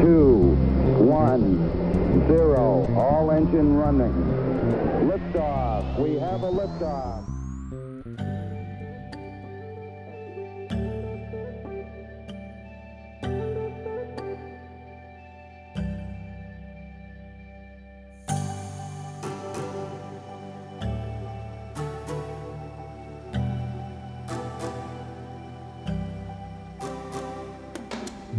Two, 0.00 0.56
one, 0.98 2.26
zero. 2.28 2.86
All 2.96 3.30
engine 3.30 3.76
running. 3.76 4.12
Liftoff. 5.08 5.98
We 5.98 6.14
have 6.18 6.42
a 6.42 6.50
liftoff. 6.50 7.24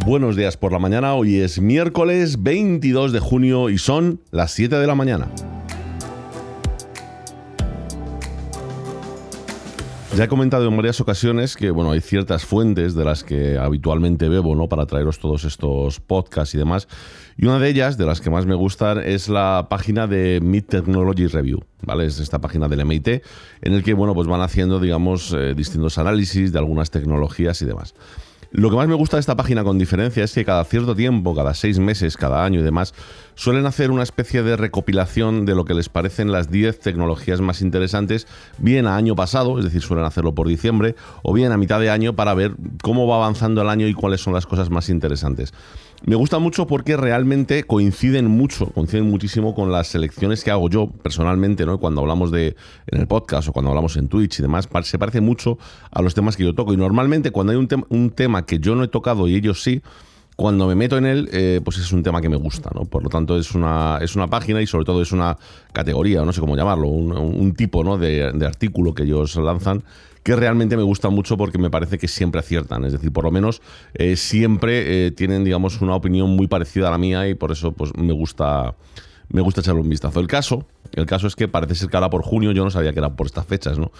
Buenos 0.08 0.36
días 0.36 0.56
por 0.56 0.72
la 0.72 0.78
mañana, 0.78 1.12
hoy 1.12 1.36
es 1.36 1.60
miércoles 1.60 2.42
22 2.42 3.12
de 3.12 3.20
junio 3.20 3.68
y 3.68 3.76
son 3.76 4.22
las 4.30 4.52
7 4.52 4.76
de 4.76 4.86
la 4.86 4.94
mañana. 4.94 5.28
Ya 10.16 10.24
he 10.24 10.28
comentado 10.28 10.66
en 10.66 10.74
varias 10.74 11.02
ocasiones 11.02 11.56
que 11.56 11.70
bueno, 11.70 11.90
hay 11.90 12.00
ciertas 12.00 12.46
fuentes 12.46 12.94
de 12.94 13.04
las 13.04 13.22
que 13.22 13.58
habitualmente 13.58 14.30
bebo 14.30 14.54
¿no? 14.54 14.66
para 14.70 14.86
traeros 14.86 15.18
todos 15.18 15.44
estos 15.44 16.00
podcasts 16.00 16.54
y 16.54 16.58
demás. 16.58 16.88
Y 17.36 17.44
una 17.44 17.58
de 17.58 17.68
ellas, 17.68 17.98
de 17.98 18.06
las 18.06 18.22
que 18.22 18.30
más 18.30 18.46
me 18.46 18.54
gustan, 18.54 19.00
es 19.00 19.28
la 19.28 19.66
página 19.68 20.06
de 20.06 20.40
Mid 20.42 20.64
Technology 20.64 21.26
Review. 21.26 21.60
¿vale? 21.82 22.06
Es 22.06 22.18
esta 22.18 22.40
página 22.40 22.66
del 22.66 22.82
MIT 22.86 23.08
en 23.60 23.74
el 23.74 23.82
que 23.82 23.92
bueno, 23.92 24.14
pues 24.14 24.26
van 24.26 24.40
haciendo 24.40 24.80
digamos, 24.80 25.34
eh, 25.34 25.52
distintos 25.54 25.98
análisis 25.98 26.50
de 26.50 26.58
algunas 26.58 26.90
tecnologías 26.90 27.60
y 27.60 27.66
demás. 27.66 27.94
Lo 28.50 28.70
que 28.70 28.76
más 28.76 28.88
me 28.88 28.94
gusta 28.94 29.18
de 29.18 29.20
esta 29.20 29.36
página 29.36 29.62
con 29.62 29.78
diferencia 29.78 30.24
es 30.24 30.32
que 30.32 30.42
cada 30.42 30.64
cierto 30.64 30.96
tiempo, 30.96 31.34
cada 31.34 31.52
seis 31.52 31.78
meses, 31.78 32.16
cada 32.16 32.46
año 32.46 32.60
y 32.60 32.62
demás, 32.62 32.94
suelen 33.34 33.66
hacer 33.66 33.90
una 33.90 34.02
especie 34.02 34.42
de 34.42 34.56
recopilación 34.56 35.44
de 35.44 35.54
lo 35.54 35.66
que 35.66 35.74
les 35.74 35.90
parecen 35.90 36.32
las 36.32 36.50
10 36.50 36.80
tecnologías 36.80 37.42
más 37.42 37.60
interesantes, 37.60 38.26
bien 38.56 38.86
a 38.86 38.96
año 38.96 39.14
pasado, 39.14 39.58
es 39.58 39.66
decir, 39.66 39.82
suelen 39.82 40.06
hacerlo 40.06 40.34
por 40.34 40.48
diciembre, 40.48 40.96
o 41.22 41.34
bien 41.34 41.52
a 41.52 41.58
mitad 41.58 41.78
de 41.78 41.90
año 41.90 42.16
para 42.16 42.32
ver 42.32 42.56
cómo 42.82 43.06
va 43.06 43.16
avanzando 43.16 43.60
el 43.60 43.68
año 43.68 43.86
y 43.86 43.92
cuáles 43.92 44.22
son 44.22 44.32
las 44.32 44.46
cosas 44.46 44.70
más 44.70 44.88
interesantes. 44.88 45.52
Me 46.04 46.14
gusta 46.14 46.38
mucho 46.38 46.66
porque 46.66 46.96
realmente 46.96 47.64
coinciden 47.64 48.26
mucho, 48.26 48.66
coinciden 48.66 49.10
muchísimo 49.10 49.54
con 49.54 49.72
las 49.72 49.88
selecciones 49.88 50.44
que 50.44 50.50
hago 50.50 50.70
yo 50.70 50.86
personalmente, 50.86 51.66
¿no? 51.66 51.78
Cuando 51.78 52.00
hablamos 52.00 52.30
de 52.30 52.54
en 52.86 53.00
el 53.00 53.08
podcast 53.08 53.48
o 53.48 53.52
cuando 53.52 53.70
hablamos 53.70 53.96
en 53.96 54.08
Twitch 54.08 54.38
y 54.38 54.42
demás, 54.42 54.68
se 54.84 54.98
parece 54.98 55.20
mucho 55.20 55.58
a 55.90 56.00
los 56.00 56.14
temas 56.14 56.36
que 56.36 56.44
yo 56.44 56.54
toco. 56.54 56.72
Y 56.72 56.76
normalmente 56.76 57.32
cuando 57.32 57.52
hay 57.52 57.58
un, 57.58 58.10
tema 58.10 58.46
que 58.46 58.60
yo 58.60 58.76
no 58.76 58.84
he 58.84 58.88
tocado 58.88 59.26
y 59.26 59.34
ellos 59.34 59.62
sí, 59.62 59.82
cuando 60.36 60.68
me 60.68 60.76
meto 60.76 60.96
en 60.96 61.06
él, 61.06 61.28
eh, 61.32 61.60
pues 61.64 61.78
es 61.78 61.90
un 61.92 62.04
tema 62.04 62.20
que 62.20 62.28
me 62.28 62.36
gusta, 62.36 62.70
¿no? 62.72 62.84
Por 62.84 63.02
lo 63.02 63.08
tanto, 63.08 63.36
es 63.36 63.52
una, 63.56 63.98
es 64.00 64.14
una 64.14 64.28
página 64.28 64.62
y 64.62 64.68
sobre 64.68 64.84
todo 64.84 65.02
es 65.02 65.10
una 65.10 65.36
categoría, 65.72 66.24
no 66.24 66.32
sé 66.32 66.40
cómo 66.40 66.56
llamarlo, 66.56 66.86
un, 66.86 67.54
tipo 67.54 67.82
¿no? 67.82 67.98
de, 67.98 68.30
de, 68.32 68.46
artículo 68.46 68.94
que 68.94 69.02
ellos 69.02 69.34
lanzan 69.34 69.82
que 70.28 70.36
realmente 70.36 70.76
me 70.76 70.82
gusta 70.82 71.08
mucho 71.08 71.38
porque 71.38 71.56
me 71.56 71.70
parece 71.70 71.96
que 71.96 72.06
siempre 72.06 72.40
aciertan. 72.40 72.84
Es 72.84 72.92
decir, 72.92 73.10
por 73.10 73.24
lo 73.24 73.30
menos 73.30 73.62
eh, 73.94 74.14
siempre 74.14 75.06
eh, 75.06 75.10
tienen, 75.10 75.42
digamos, 75.42 75.80
una 75.80 75.94
opinión 75.94 76.28
muy 76.36 76.46
parecida 76.46 76.88
a 76.88 76.90
la 76.90 76.98
mía 76.98 77.26
y 77.26 77.34
por 77.34 77.50
eso 77.50 77.72
pues, 77.72 77.96
me 77.96 78.12
gusta. 78.12 78.74
Me 79.30 79.40
gusta 79.40 79.62
echarle 79.62 79.80
un 79.80 79.88
vistazo. 79.88 80.20
El 80.20 80.26
caso, 80.26 80.66
el 80.92 81.06
caso 81.06 81.28
es 81.28 81.34
que 81.34 81.48
parece 81.48 81.74
ser 81.74 81.88
que 81.88 81.96
ahora 81.96 82.10
por 82.10 82.22
junio, 82.22 82.52
yo 82.52 82.62
no 82.62 82.70
sabía 82.70 82.92
que 82.92 82.98
era 82.98 83.16
por 83.16 83.26
estas 83.26 83.46
fechas, 83.46 83.78
¿no? 83.78 83.90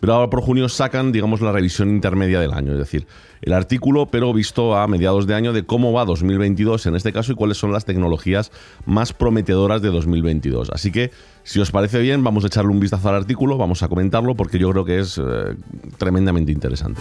Pero 0.00 0.14
ahora 0.14 0.30
por 0.30 0.42
junio 0.42 0.68
sacan, 0.68 1.12
digamos, 1.12 1.40
la 1.40 1.52
revisión 1.52 1.90
intermedia 1.90 2.40
del 2.40 2.52
año, 2.52 2.72
es 2.72 2.78
decir, 2.78 3.06
el 3.42 3.52
artículo, 3.52 4.06
pero 4.06 4.32
visto 4.32 4.76
a 4.76 4.86
mediados 4.88 5.26
de 5.26 5.34
año 5.34 5.52
de 5.52 5.64
cómo 5.64 5.92
va 5.92 6.04
2022 6.04 6.86
en 6.86 6.96
este 6.96 7.12
caso 7.12 7.32
y 7.32 7.34
cuáles 7.34 7.58
son 7.58 7.72
las 7.72 7.84
tecnologías 7.84 8.50
más 8.84 9.12
prometedoras 9.12 9.82
de 9.82 9.88
2022. 9.90 10.70
Así 10.70 10.90
que, 10.90 11.10
si 11.44 11.60
os 11.60 11.70
parece 11.70 12.00
bien, 12.00 12.24
vamos 12.24 12.44
a 12.44 12.48
echarle 12.48 12.70
un 12.70 12.80
vistazo 12.80 13.08
al 13.08 13.16
artículo, 13.16 13.56
vamos 13.56 13.82
a 13.82 13.88
comentarlo 13.88 14.34
porque 14.34 14.58
yo 14.58 14.70
creo 14.70 14.84
que 14.84 14.98
es 14.98 15.18
eh, 15.18 15.54
tremendamente 15.98 16.52
interesante. 16.52 17.00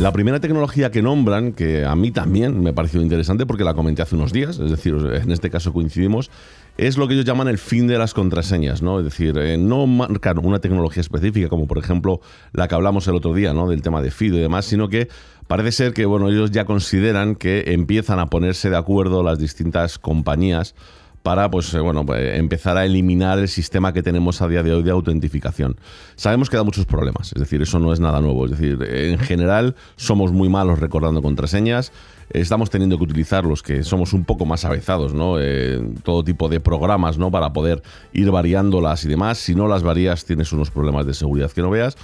La 0.00 0.12
primera 0.12 0.38
tecnología 0.38 0.92
que 0.92 1.02
nombran, 1.02 1.52
que 1.52 1.84
a 1.84 1.96
mí 1.96 2.12
también 2.12 2.62
me 2.62 2.70
ha 2.70 2.72
parecido 2.72 3.02
interesante 3.02 3.46
porque 3.46 3.64
la 3.64 3.74
comenté 3.74 4.00
hace 4.00 4.14
unos 4.14 4.32
días, 4.32 4.60
es 4.60 4.70
decir, 4.70 4.94
en 4.94 5.32
este 5.32 5.50
caso 5.50 5.72
coincidimos, 5.72 6.30
es 6.76 6.96
lo 6.96 7.08
que 7.08 7.14
ellos 7.14 7.26
llaman 7.26 7.48
el 7.48 7.58
fin 7.58 7.88
de 7.88 7.98
las 7.98 8.14
contraseñas, 8.14 8.80
¿no? 8.80 9.00
Es 9.00 9.04
decir, 9.04 9.36
eh, 9.38 9.58
no 9.58 9.88
marcan 9.88 10.38
una 10.38 10.60
tecnología 10.60 11.00
específica, 11.00 11.48
como 11.48 11.66
por 11.66 11.78
ejemplo 11.78 12.20
la 12.52 12.68
que 12.68 12.76
hablamos 12.76 13.08
el 13.08 13.16
otro 13.16 13.34
día, 13.34 13.52
¿no? 13.52 13.68
Del 13.68 13.82
tema 13.82 14.00
de 14.00 14.12
FIDO 14.12 14.36
y 14.36 14.40
demás, 14.40 14.66
sino 14.66 14.88
que 14.88 15.08
parece 15.48 15.72
ser 15.72 15.94
que, 15.94 16.06
bueno, 16.06 16.28
ellos 16.28 16.52
ya 16.52 16.64
consideran 16.64 17.34
que 17.34 17.64
empiezan 17.72 18.20
a 18.20 18.26
ponerse 18.26 18.70
de 18.70 18.76
acuerdo 18.76 19.24
las 19.24 19.40
distintas 19.40 19.98
compañías 19.98 20.76
para 21.22 21.50
pues, 21.50 21.72
eh, 21.74 21.80
bueno, 21.80 22.04
pues, 22.06 22.38
empezar 22.38 22.76
a 22.76 22.84
eliminar 22.84 23.38
el 23.38 23.48
sistema 23.48 23.92
que 23.92 24.02
tenemos 24.02 24.40
a 24.42 24.48
día 24.48 24.62
de 24.62 24.72
hoy 24.72 24.82
de 24.82 24.90
autentificación. 24.90 25.76
Sabemos 26.16 26.50
que 26.50 26.56
da 26.56 26.64
muchos 26.64 26.86
problemas, 26.86 27.32
es 27.32 27.40
decir, 27.40 27.62
eso 27.62 27.78
no 27.78 27.92
es 27.92 28.00
nada 28.00 28.20
nuevo, 28.20 28.44
es 28.46 28.52
decir, 28.52 28.82
en 28.82 29.18
general 29.18 29.74
somos 29.96 30.32
muy 30.32 30.48
malos 30.48 30.78
recordando 30.78 31.22
contraseñas, 31.22 31.92
estamos 32.30 32.70
teniendo 32.70 32.98
que 32.98 33.04
utilizar 33.04 33.44
los 33.44 33.62
que 33.62 33.82
somos 33.82 34.12
un 34.12 34.24
poco 34.24 34.44
más 34.44 34.64
avezados, 34.64 35.14
¿no? 35.14 35.36
Eh, 35.38 35.80
todo 36.02 36.24
tipo 36.24 36.48
de 36.48 36.60
programas, 36.60 37.18
¿no? 37.18 37.30
Para 37.30 37.52
poder 37.52 37.82
ir 38.12 38.30
variándolas 38.30 39.04
y 39.04 39.08
demás. 39.08 39.38
Si 39.38 39.54
no 39.54 39.68
las 39.68 39.82
varías, 39.82 40.24
tienes 40.24 40.52
unos 40.52 40.70
problemas 40.70 41.06
de 41.06 41.14
seguridad 41.14 41.50
que 41.50 41.62
no 41.62 41.70
veas. 41.70 41.96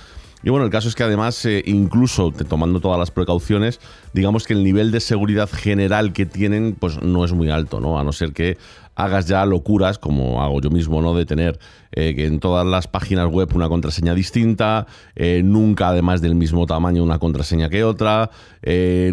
Y 0.44 0.50
bueno, 0.50 0.66
el 0.66 0.70
caso 0.70 0.88
es 0.88 0.94
que 0.94 1.02
además, 1.02 1.42
eh, 1.46 1.62
incluso 1.64 2.30
tomando 2.30 2.78
todas 2.78 2.98
las 2.98 3.10
precauciones, 3.10 3.80
digamos 4.12 4.44
que 4.44 4.52
el 4.52 4.62
nivel 4.62 4.90
de 4.90 5.00
seguridad 5.00 5.48
general 5.50 6.12
que 6.12 6.26
tienen, 6.26 6.76
pues 6.78 7.00
no 7.00 7.24
es 7.24 7.32
muy 7.32 7.48
alto, 7.48 7.80
¿no? 7.80 7.98
A 7.98 8.04
no 8.04 8.12
ser 8.12 8.34
que 8.34 8.58
hagas 8.94 9.26
ya 9.26 9.46
locuras, 9.46 9.98
como 9.98 10.42
hago 10.42 10.60
yo 10.60 10.68
mismo, 10.68 11.00
¿no? 11.00 11.14
De 11.14 11.24
tener 11.24 11.58
eh, 11.92 12.14
en 12.18 12.40
todas 12.40 12.66
las 12.66 12.88
páginas 12.88 13.26
web 13.30 13.48
una 13.54 13.70
contraseña 13.70 14.12
distinta, 14.12 14.86
eh, 15.16 15.40
nunca 15.42 15.88
además 15.88 16.20
del 16.20 16.34
mismo 16.34 16.66
tamaño 16.66 17.02
una 17.02 17.18
contraseña 17.18 17.70
que 17.70 17.82
otra, 17.82 18.30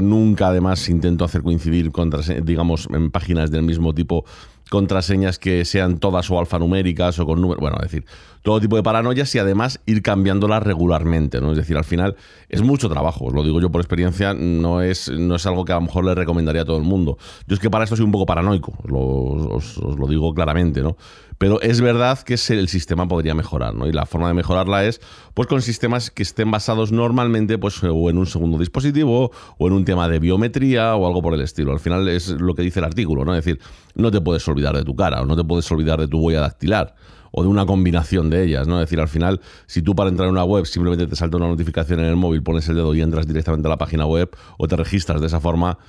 nunca 0.02 0.48
además 0.48 0.90
intento 0.90 1.24
hacer 1.24 1.44
coincidir, 1.44 1.92
digamos, 2.44 2.90
en 2.92 3.10
páginas 3.10 3.52
del 3.52 3.64
mismo 3.64 3.94
tipo 3.94 4.26
contraseñas 4.72 5.38
que 5.38 5.66
sean 5.66 5.98
todas 5.98 6.32
o 6.32 6.40
alfanuméricas 6.40 7.20
o 7.20 7.26
con 7.26 7.42
números, 7.42 7.60
bueno, 7.60 7.76
es 7.82 7.92
decir, 7.92 8.06
todo 8.42 8.62
tipo 8.62 8.78
de 8.78 8.84
paranoias 8.84 9.36
y 9.36 9.38
además 9.38 9.82
ir 9.86 10.02
cambiándolas 10.02 10.64
regularmente, 10.64 11.42
¿no? 11.42 11.52
Es 11.52 11.58
decir, 11.58 11.76
al 11.76 11.84
final 11.84 12.16
es 12.48 12.62
mucho 12.62 12.88
trabajo, 12.88 13.26
os 13.26 13.34
lo 13.34 13.44
digo 13.44 13.60
yo 13.60 13.70
por 13.70 13.82
experiencia, 13.82 14.34
no 14.34 14.82
es, 14.82 15.10
no 15.10 15.36
es 15.36 15.46
algo 15.46 15.66
que 15.66 15.74
a 15.74 15.76
lo 15.76 15.82
mejor 15.82 16.06
le 16.06 16.16
recomendaría 16.16 16.62
a 16.62 16.66
todo 16.66 16.78
el 16.78 16.86
mundo. 16.86 17.18
Yo 17.48 17.56
es 17.56 17.60
que 17.60 17.70
para 17.70 17.84
esto 17.84 17.98
soy 17.98 18.06
un 18.06 18.14
poco 18.14 18.26
paranoico, 18.26 18.74
os, 18.90 19.78
os 19.78 20.00
lo 20.00 20.08
digo 20.08 20.34
claramente, 20.34 20.82
¿no? 20.82 20.96
Pero 21.42 21.60
es 21.60 21.82
verdad 21.82 22.20
que 22.20 22.36
el 22.36 22.68
sistema 22.68 23.08
podría 23.08 23.34
mejorar, 23.34 23.74
¿no? 23.74 23.88
Y 23.88 23.92
la 23.92 24.06
forma 24.06 24.28
de 24.28 24.36
mejorarla 24.36 24.86
es 24.86 25.02
pues 25.34 25.48
con 25.48 25.64
sistemas 25.64 26.12
que 26.12 26.22
estén 26.22 26.52
basados 26.52 26.92
normalmente 26.92 27.58
pues 27.58 27.84
o 27.84 28.12
en 28.12 28.20
un 28.20 28.28
segundo 28.28 28.60
dispositivo 28.60 29.32
o 29.58 29.68
en 29.68 29.74
un 29.74 29.84
tema 29.84 30.08
de 30.08 30.20
biometría 30.20 30.96
o 30.96 31.08
algo 31.08 31.24
por 31.24 31.34
el 31.34 31.42
estilo. 31.42 31.72
Al 31.72 31.80
final 31.80 32.08
es 32.10 32.28
lo 32.30 32.54
que 32.54 32.62
dice 32.62 32.78
el 32.78 32.86
artículo, 32.86 33.26
¿no? 33.26 33.34
Es 33.34 33.44
decir, 33.44 33.60
no 33.96 34.12
te 34.12 34.22
puedes 34.22 34.48
olvidar 34.48 34.78
de 34.78 34.84
tu 34.84 34.96
cara 34.96 35.20
o 35.20 35.26
no 35.26 35.36
te 35.36 35.44
puedes 35.44 35.72
olvidar 35.72 36.00
de 36.00 36.08
tu 36.08 36.20
huella 36.20 36.42
dactilar 36.42 36.94
o 37.32 37.42
de 37.42 37.50
una 37.50 37.66
combinación 37.66 38.30
de 38.30 38.44
ellas, 38.44 38.68
¿no? 38.68 38.76
Es 38.76 38.82
decir, 38.82 39.00
al 39.00 39.08
final, 39.08 39.42
si 39.66 39.82
tú 39.82 39.96
para 39.96 40.12
entrar 40.12 40.28
en 40.28 40.34
una 40.34 40.44
web 40.44 40.68
simplemente 40.68 41.08
te 41.08 41.16
salta 41.16 41.38
una 41.38 41.48
notificación 41.48 42.02
en 42.02 42.06
el 42.06 42.18
móvil, 42.18 42.44
pones 42.44 42.70
el 42.70 42.76
dedo 42.76 42.94
y 42.94 43.02
entras 43.02 43.26
directamente 43.26 43.68
a 43.68 43.70
la 43.70 43.78
página 43.80 44.06
web 44.06 44.30
o 44.60 44.68
te 44.68 44.76
registras 44.76 45.20
de 45.20 45.26
esa 45.26 45.40
forma, 45.40 45.80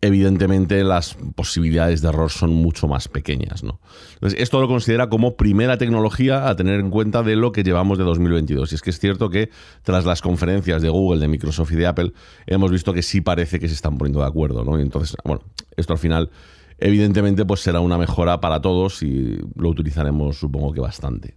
evidentemente 0.00 0.82
las 0.84 1.16
posibilidades 1.34 2.02
de 2.02 2.08
error 2.08 2.30
son 2.30 2.50
mucho 2.50 2.88
más 2.88 3.08
pequeñas. 3.08 3.62
¿no? 3.62 3.80
Entonces, 4.14 4.40
esto 4.40 4.60
lo 4.60 4.68
considera 4.68 5.08
como 5.08 5.36
primera 5.36 5.76
tecnología 5.78 6.48
a 6.48 6.56
tener 6.56 6.80
en 6.80 6.90
cuenta 6.90 7.22
de 7.22 7.36
lo 7.36 7.52
que 7.52 7.62
llevamos 7.62 7.98
de 7.98 8.04
2022. 8.04 8.72
Y 8.72 8.74
es 8.74 8.82
que 8.82 8.90
es 8.90 8.98
cierto 8.98 9.30
que 9.30 9.50
tras 9.82 10.04
las 10.04 10.22
conferencias 10.22 10.82
de 10.82 10.88
Google, 10.88 11.20
de 11.20 11.28
Microsoft 11.28 11.72
y 11.72 11.76
de 11.76 11.86
Apple, 11.86 12.12
hemos 12.46 12.70
visto 12.70 12.92
que 12.92 13.02
sí 13.02 13.20
parece 13.20 13.58
que 13.58 13.68
se 13.68 13.74
están 13.74 13.98
poniendo 13.98 14.20
de 14.20 14.26
acuerdo. 14.26 14.64
¿no? 14.64 14.78
Y 14.78 14.82
entonces, 14.82 15.16
bueno, 15.24 15.42
esto 15.76 15.92
al 15.92 15.98
final, 15.98 16.30
evidentemente, 16.78 17.44
pues 17.44 17.60
será 17.60 17.80
una 17.80 17.98
mejora 17.98 18.40
para 18.40 18.60
todos 18.60 19.02
y 19.02 19.38
lo 19.56 19.68
utilizaremos, 19.70 20.38
supongo 20.38 20.72
que 20.72 20.80
bastante. 20.80 21.34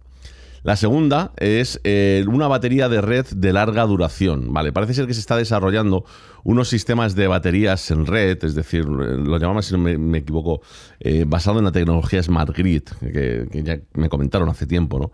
La 0.62 0.76
segunda 0.76 1.32
es 1.38 1.80
eh, 1.82 2.24
una 2.28 2.46
batería 2.46 2.88
de 2.88 3.00
red 3.00 3.26
de 3.26 3.52
larga 3.52 3.84
duración. 3.84 4.52
Vale, 4.52 4.72
parece 4.72 4.94
ser 4.94 5.06
que 5.08 5.14
se 5.14 5.20
está 5.20 5.36
desarrollando 5.36 6.04
unos 6.44 6.68
sistemas 6.68 7.16
de 7.16 7.26
baterías 7.26 7.90
en 7.90 8.06
red, 8.06 8.44
es 8.44 8.54
decir, 8.54 8.84
lo 8.84 9.38
llamamos, 9.38 9.66
si 9.66 9.72
no 9.72 9.78
me, 9.78 10.18
equivoco, 10.18 10.60
eh, 11.00 11.24
basado 11.26 11.58
en 11.58 11.64
la 11.64 11.72
tecnología 11.72 12.22
Smart 12.22 12.56
Grid, 12.56 12.82
que, 13.00 13.48
ya 13.64 13.80
me 13.94 14.08
comentaron 14.08 14.48
hace 14.48 14.66
tiempo, 14.66 14.98
¿no? 15.00 15.12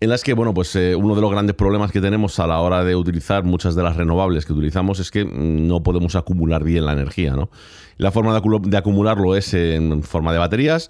en 0.00 0.10
las 0.10 0.22
que, 0.22 0.32
bueno, 0.32 0.54
pues 0.54 0.74
eh, 0.76 0.94
uno 0.94 1.16
de 1.16 1.20
los 1.20 1.30
grandes 1.30 1.56
problemas 1.56 1.90
que 1.90 2.00
tenemos 2.00 2.38
a 2.38 2.46
la 2.46 2.60
hora 2.60 2.84
de 2.84 2.94
utilizar 2.94 3.42
muchas 3.42 3.74
de 3.74 3.82
las 3.82 3.96
renovables 3.96 4.46
que 4.46 4.52
utilizamos 4.52 5.00
es 5.00 5.10
que 5.10 5.24
mm, 5.24 5.66
no 5.66 5.82
podemos 5.82 6.14
acumular 6.14 6.62
bien 6.62 6.86
la 6.86 6.92
energía, 6.92 7.32
¿no? 7.32 7.50
La 7.96 8.12
forma 8.12 8.32
de, 8.32 8.40
de 8.62 8.76
acumularlo 8.76 9.34
es 9.34 9.52
en 9.54 10.04
forma 10.04 10.32
de 10.32 10.38
baterías 10.38 10.88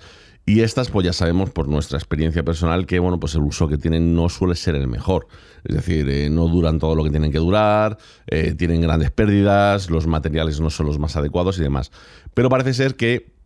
Y 0.48 0.62
estas, 0.62 0.88
pues 0.88 1.04
ya 1.04 1.12
sabemos 1.12 1.50
por 1.50 1.68
nuestra 1.68 1.98
experiencia 1.98 2.42
personal 2.42 2.86
que, 2.86 2.98
bueno, 3.00 3.20
pues 3.20 3.34
el 3.34 3.42
uso 3.42 3.68
que 3.68 3.76
tienen 3.76 4.14
no 4.14 4.30
suele 4.30 4.54
ser 4.54 4.76
el 4.76 4.88
mejor. 4.88 5.28
Es 5.62 5.76
decir, 5.76 6.08
eh, 6.08 6.30
no 6.30 6.48
duran 6.48 6.78
todo 6.78 6.94
lo 6.94 7.04
que 7.04 7.10
tienen 7.10 7.30
que 7.30 7.36
durar, 7.36 7.98
eh, 8.28 8.54
tienen 8.54 8.80
grandes 8.80 9.10
pérdidas, 9.10 9.90
los 9.90 10.06
materiales 10.06 10.58
no 10.58 10.70
son 10.70 10.86
los 10.86 10.98
más 10.98 11.16
adecuados 11.16 11.58
y 11.58 11.62
demás. 11.62 11.92
Pero 12.32 12.48
parece 12.48 12.72
ser 12.72 12.96
que 12.96 13.37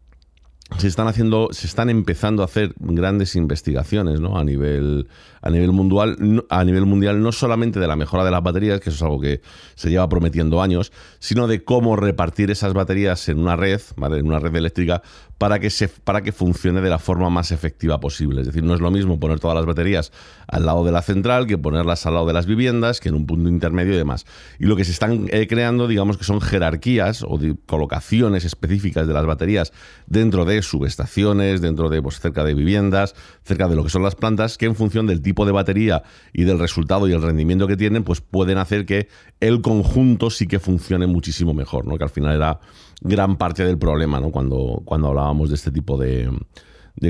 se 0.78 0.88
están 0.88 1.08
haciendo, 1.08 1.48
se 1.52 1.66
están 1.66 1.90
empezando 1.90 2.42
a 2.42 2.46
hacer 2.46 2.74
grandes 2.78 3.36
investigaciones 3.36 4.20
¿no? 4.20 4.38
a, 4.38 4.44
nivel, 4.44 5.08
a, 5.40 5.50
nivel 5.50 5.72
mundial, 5.72 6.44
a 6.48 6.64
nivel 6.64 6.86
mundial, 6.86 7.22
no 7.22 7.32
solamente 7.32 7.80
de 7.80 7.86
la 7.86 7.96
mejora 7.96 8.24
de 8.24 8.30
las 8.30 8.42
baterías, 8.42 8.80
que 8.80 8.90
eso 8.90 8.96
es 8.96 9.02
algo 9.02 9.20
que 9.20 9.40
se 9.74 9.90
lleva 9.90 10.08
prometiendo 10.08 10.62
años, 10.62 10.92
sino 11.18 11.46
de 11.46 11.64
cómo 11.64 11.96
repartir 11.96 12.50
esas 12.50 12.72
baterías 12.72 13.28
en 13.28 13.38
una 13.38 13.56
red, 13.56 13.80
en 13.96 14.26
una 14.26 14.38
red 14.38 14.54
eléctrica, 14.54 15.02
para 15.42 15.58
que, 15.58 15.70
se, 15.70 15.88
para 15.88 16.22
que 16.22 16.30
funcione 16.30 16.80
de 16.80 16.88
la 16.88 17.00
forma 17.00 17.28
más 17.28 17.50
efectiva 17.50 17.98
posible. 17.98 18.42
Es 18.42 18.46
decir, 18.46 18.62
no 18.62 18.74
es 18.74 18.80
lo 18.80 18.92
mismo 18.92 19.18
poner 19.18 19.40
todas 19.40 19.56
las 19.56 19.66
baterías 19.66 20.12
al 20.46 20.66
lado 20.66 20.84
de 20.84 20.92
la 20.92 21.02
central 21.02 21.48
que 21.48 21.58
ponerlas 21.58 22.06
al 22.06 22.14
lado 22.14 22.26
de 22.26 22.32
las 22.32 22.46
viviendas, 22.46 23.00
que 23.00 23.08
en 23.08 23.16
un 23.16 23.26
punto 23.26 23.48
intermedio 23.48 23.94
y 23.94 23.96
demás. 23.96 24.24
Y 24.60 24.66
lo 24.66 24.76
que 24.76 24.84
se 24.84 24.92
están 24.92 25.26
eh, 25.32 25.48
creando, 25.48 25.88
digamos 25.88 26.16
que 26.16 26.22
son 26.22 26.40
jerarquías 26.40 27.24
o 27.24 27.40
colocaciones 27.66 28.44
específicas 28.44 29.08
de 29.08 29.14
las 29.14 29.26
baterías 29.26 29.72
dentro 30.06 30.44
de 30.44 30.61
subestaciones, 30.66 31.60
dentro 31.60 31.88
de 31.88 32.00
pues, 32.02 32.20
cerca 32.20 32.44
de 32.44 32.54
viviendas, 32.54 33.14
cerca 33.42 33.68
de 33.68 33.76
lo 33.76 33.84
que 33.84 33.90
son 33.90 34.02
las 34.02 34.14
plantas, 34.14 34.58
que 34.58 34.66
en 34.66 34.74
función 34.74 35.06
del 35.06 35.22
tipo 35.22 35.46
de 35.46 35.52
batería 35.52 36.02
y 36.32 36.44
del 36.44 36.58
resultado 36.58 37.08
y 37.08 37.12
el 37.12 37.22
rendimiento 37.22 37.66
que 37.66 37.76
tienen, 37.76 38.04
pues 38.04 38.20
pueden 38.20 38.58
hacer 38.58 38.86
que 38.86 39.08
el 39.40 39.60
conjunto 39.60 40.30
sí 40.30 40.46
que 40.46 40.58
funcione 40.58 41.06
muchísimo 41.06 41.54
mejor, 41.54 41.86
¿no? 41.86 41.96
Que 41.96 42.04
al 42.04 42.10
final 42.10 42.36
era 42.36 42.60
gran 43.02 43.36
parte 43.36 43.64
del 43.64 43.78
problema 43.78 44.20
¿no? 44.20 44.30
cuando, 44.30 44.82
cuando 44.84 45.08
hablábamos 45.08 45.48
de 45.48 45.56
este 45.56 45.70
tipo 45.70 45.98
de, 45.98 46.30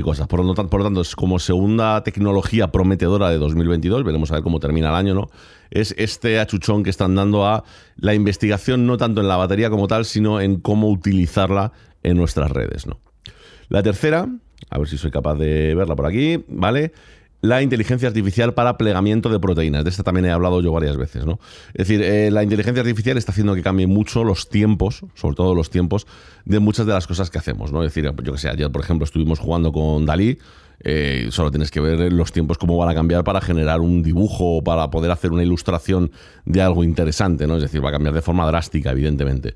cosas. 0.03 0.27
Por 0.27 0.43
lo, 0.43 0.53
tanto, 0.53 0.69
por 0.69 0.79
lo 0.79 0.85
tanto, 0.85 1.01
es 1.01 1.15
como 1.15 1.37
segunda 1.39 2.03
tecnología 2.03 2.71
prometedora 2.71 3.29
de 3.29 3.37
2022, 3.37 4.03
veremos 4.03 4.31
a 4.31 4.35
ver 4.35 4.43
cómo 4.43 4.59
termina 4.59 4.89
el 4.89 4.95
año, 4.95 5.13
¿no? 5.13 5.29
Es 5.69 5.93
este 5.97 6.39
achuchón 6.39 6.83
que 6.83 6.89
están 6.89 7.15
dando 7.15 7.45
a 7.45 7.63
la 7.97 8.13
investigación, 8.13 8.87
no 8.87 8.97
tanto 8.97 9.21
en 9.21 9.27
la 9.27 9.37
batería 9.37 9.69
como 9.69 9.87
tal, 9.87 10.05
sino 10.05 10.41
en 10.41 10.59
cómo 10.59 10.89
utilizarla 10.89 11.73
en 12.01 12.17
nuestras 12.17 12.51
redes, 12.51 12.87
¿no? 12.87 12.99
La 13.73 13.81
tercera, 13.81 14.29
a 14.69 14.77
ver 14.77 14.87
si 14.87 14.99
soy 14.99 15.09
capaz 15.09 15.33
de 15.33 15.73
verla 15.73 15.95
por 15.95 16.05
aquí, 16.05 16.45
¿vale? 16.47 16.93
la 17.41 17.63
inteligencia 17.63 18.07
artificial 18.07 18.53
para 18.53 18.77
plegamiento 18.77 19.29
de 19.29 19.39
proteínas. 19.39 19.83
De 19.83 19.89
esta 19.89 20.03
también 20.03 20.27
he 20.27 20.31
hablado 20.31 20.61
yo 20.61 20.71
varias 20.71 20.95
veces, 20.95 21.25
¿no? 21.25 21.39
Es 21.73 21.87
decir, 21.87 22.03
eh, 22.03 22.29
la 22.29 22.43
inteligencia 22.43 22.81
artificial 22.81 23.17
está 23.17 23.31
haciendo 23.31 23.55
que 23.55 23.63
cambien 23.63 23.89
mucho 23.89 24.23
los 24.23 24.47
tiempos, 24.47 25.01
sobre 25.15 25.35
todo 25.35 25.55
los 25.55 25.71
tiempos, 25.71 26.05
de 26.45 26.59
muchas 26.59 26.85
de 26.85 26.93
las 26.93 27.07
cosas 27.07 27.31
que 27.31 27.39
hacemos, 27.39 27.71
¿no? 27.71 27.83
Es 27.83 27.93
decir, 27.93 28.09
yo 28.23 28.31
que 28.31 28.37
sé, 28.37 28.47
ayer, 28.47 28.71
por 28.71 28.81
ejemplo, 28.81 29.05
estuvimos 29.05 29.39
jugando 29.39 29.71
con 29.71 30.05
Dalí. 30.05 30.37
Eh, 30.81 31.29
solo 31.31 31.49
tienes 31.49 31.71
que 31.71 31.81
ver 31.81 32.13
los 32.13 32.31
tiempos 32.31 32.59
cómo 32.59 32.77
van 32.77 32.89
a 32.89 32.93
cambiar 32.93 33.23
para 33.23 33.41
generar 33.41 33.81
un 33.81 34.03
dibujo 34.03 34.57
o 34.57 34.63
para 34.63 34.91
poder 34.91 35.09
hacer 35.09 35.31
una 35.31 35.41
ilustración 35.41 36.11
de 36.45 36.61
algo 36.61 36.83
interesante, 36.83 37.47
¿no? 37.47 37.55
Es 37.55 37.63
decir, 37.63 37.83
va 37.83 37.89
a 37.89 37.93
cambiar 37.93 38.13
de 38.13 38.21
forma 38.21 38.45
drástica, 38.45 38.91
evidentemente. 38.91 39.55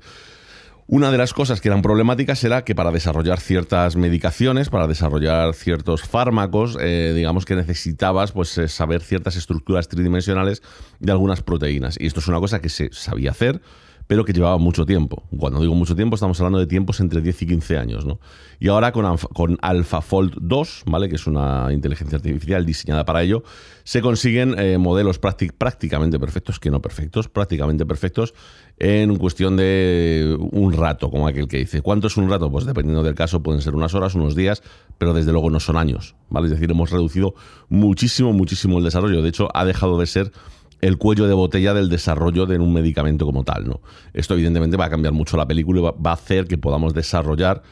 Una 0.90 1.10
de 1.10 1.18
las 1.18 1.34
cosas 1.34 1.60
que 1.60 1.68
eran 1.68 1.82
problemáticas 1.82 2.42
era 2.44 2.64
que 2.64 2.74
para 2.74 2.90
desarrollar 2.90 3.40
ciertas 3.40 3.94
medicaciones, 3.94 4.70
para 4.70 4.86
desarrollar 4.86 5.52
ciertos 5.52 6.00
fármacos, 6.00 6.78
eh, 6.80 7.12
digamos 7.14 7.44
que 7.44 7.54
necesitabas 7.56 8.32
pues, 8.32 8.56
eh, 8.56 8.68
saber 8.68 9.02
ciertas 9.02 9.36
estructuras 9.36 9.88
tridimensionales 9.88 10.62
de 10.98 11.12
algunas 11.12 11.42
proteínas. 11.42 11.98
Y 12.00 12.06
esto 12.06 12.20
es 12.20 12.28
una 12.28 12.40
cosa 12.40 12.62
que 12.62 12.70
se 12.70 12.88
sabía 12.90 13.32
hacer, 13.32 13.60
pero 14.08 14.24
que 14.24 14.32
llevaba 14.32 14.56
mucho 14.56 14.86
tiempo. 14.86 15.22
Cuando 15.38 15.60
digo 15.60 15.74
mucho 15.74 15.94
tiempo, 15.94 16.16
estamos 16.16 16.40
hablando 16.40 16.58
de 16.58 16.66
tiempos 16.66 16.98
entre 17.00 17.20
10 17.20 17.42
y 17.42 17.46
15 17.46 17.76
años. 17.76 18.06
¿no? 18.06 18.18
Y 18.58 18.68
ahora 18.68 18.90
con, 18.90 19.58
AlphaFold 19.60 20.38
2, 20.40 20.84
¿vale? 20.86 21.10
que 21.10 21.16
es 21.16 21.26
una 21.26 21.68
inteligencia 21.72 22.16
artificial 22.16 22.64
diseñada 22.64 23.04
para 23.04 23.22
ello, 23.22 23.44
se 23.84 24.00
consiguen 24.00 24.58
eh, 24.58 24.78
modelos 24.78 25.18
prácticamente 25.18 26.18
perfectos, 26.18 26.58
que 26.58 26.70
no 26.70 26.80
perfectos, 26.80 27.28
prácticamente 27.28 27.84
perfectos, 27.84 28.34
en 28.78 29.16
cuestión 29.16 29.56
de 29.58 30.36
un 30.52 30.72
rato, 30.72 31.10
como 31.10 31.28
aquel 31.28 31.46
que 31.46 31.58
dice. 31.58 31.82
¿Cuánto 31.82 32.06
es 32.06 32.16
un 32.16 32.30
rato? 32.30 32.50
Pues 32.50 32.64
dependiendo 32.64 33.02
del 33.02 33.14
caso, 33.14 33.42
pueden 33.42 33.60
ser 33.60 33.74
unas 33.74 33.94
horas, 33.94 34.14
unos 34.14 34.34
días, 34.34 34.62
pero 34.96 35.12
desde 35.12 35.32
luego 35.32 35.50
no 35.50 35.60
son 35.60 35.76
años. 35.76 36.14
¿vale? 36.30 36.46
Es 36.46 36.52
decir, 36.52 36.70
hemos 36.70 36.90
reducido 36.90 37.34
muchísimo, 37.68 38.32
muchísimo 38.32 38.78
el 38.78 38.84
desarrollo. 38.84 39.20
De 39.20 39.28
hecho, 39.28 39.48
ha 39.52 39.66
dejado 39.66 39.98
de 39.98 40.06
ser 40.06 40.32
el 40.80 40.96
cuello 40.98 41.26
de 41.26 41.34
botella 41.34 41.74
del 41.74 41.88
desarrollo 41.88 42.46
de 42.46 42.58
un 42.58 42.72
medicamento 42.72 43.26
como 43.26 43.44
tal. 43.44 43.66
¿no? 43.68 43.80
Esto 44.12 44.34
evidentemente 44.34 44.76
va 44.76 44.86
a 44.86 44.90
cambiar 44.90 45.12
mucho 45.12 45.36
la 45.36 45.46
película 45.46 45.80
y 45.80 45.82
va, 45.82 46.10
a 46.10 46.14
hacer 46.14 46.46
que 46.46 46.58
podamos 46.58 46.94
desarrollar 46.94 47.62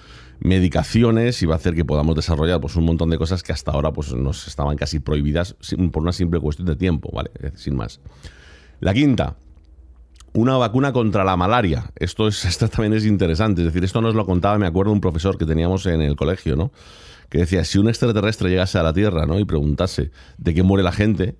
medicaciones 0.40 1.42
y 1.42 1.46
va 1.46 1.54
a 1.54 1.56
hacer 1.56 1.74
que 1.74 1.84
podamos 1.84 2.14
desarrollar 2.14 2.60
pues, 2.60 2.76
un 2.76 2.84
montón 2.84 3.10
de 3.10 3.18
cosas 3.18 3.42
que 3.42 3.52
hasta 3.52 3.70
ahora 3.70 3.92
pues, 3.92 4.12
nos 4.12 4.46
estaban 4.46 4.76
casi 4.76 5.00
prohibidas 5.00 5.56
por 5.92 6.02
una 6.02 6.12
simple 6.12 6.40
cuestión 6.40 6.66
de 6.66 6.76
tiempo, 6.76 7.10
¿vale? 7.12 7.30
Sin 7.54 7.76
más. 7.76 8.00
La 8.80 8.92
quinta, 8.92 9.36
una 10.36 10.56
vacuna 10.58 10.92
contra 10.92 11.24
la 11.24 11.36
malaria. 11.36 11.90
Esto, 11.96 12.28
es, 12.28 12.58
también 12.70 12.92
es 12.92 13.06
interesante. 13.06 13.62
Es 13.62 13.66
decir, 13.66 13.84
esto 13.84 14.00
nos 14.00 14.14
lo 14.14 14.26
contaba, 14.26 14.58
me 14.58 14.66
acuerdo, 14.66 14.92
un 14.92 15.00
profesor 15.00 15.38
que 15.38 15.46
teníamos 15.46 15.86
en 15.86 16.02
el 16.02 16.16
colegio, 16.16 16.56
¿no? 16.56 16.72
Que 17.30 17.38
decía, 17.38 17.64
si 17.64 17.78
un 17.78 17.88
extraterrestre 17.88 18.50
llegase 18.50 18.78
a 18.78 18.82
la 18.82 18.92
Tierra, 18.92 19.26
¿no? 19.26 19.38
Y 19.38 19.44
preguntase 19.44 20.10
de 20.38 20.54
qué 20.54 20.62
muere 20.62 20.84
la 20.84 20.92
gente, 20.92 21.36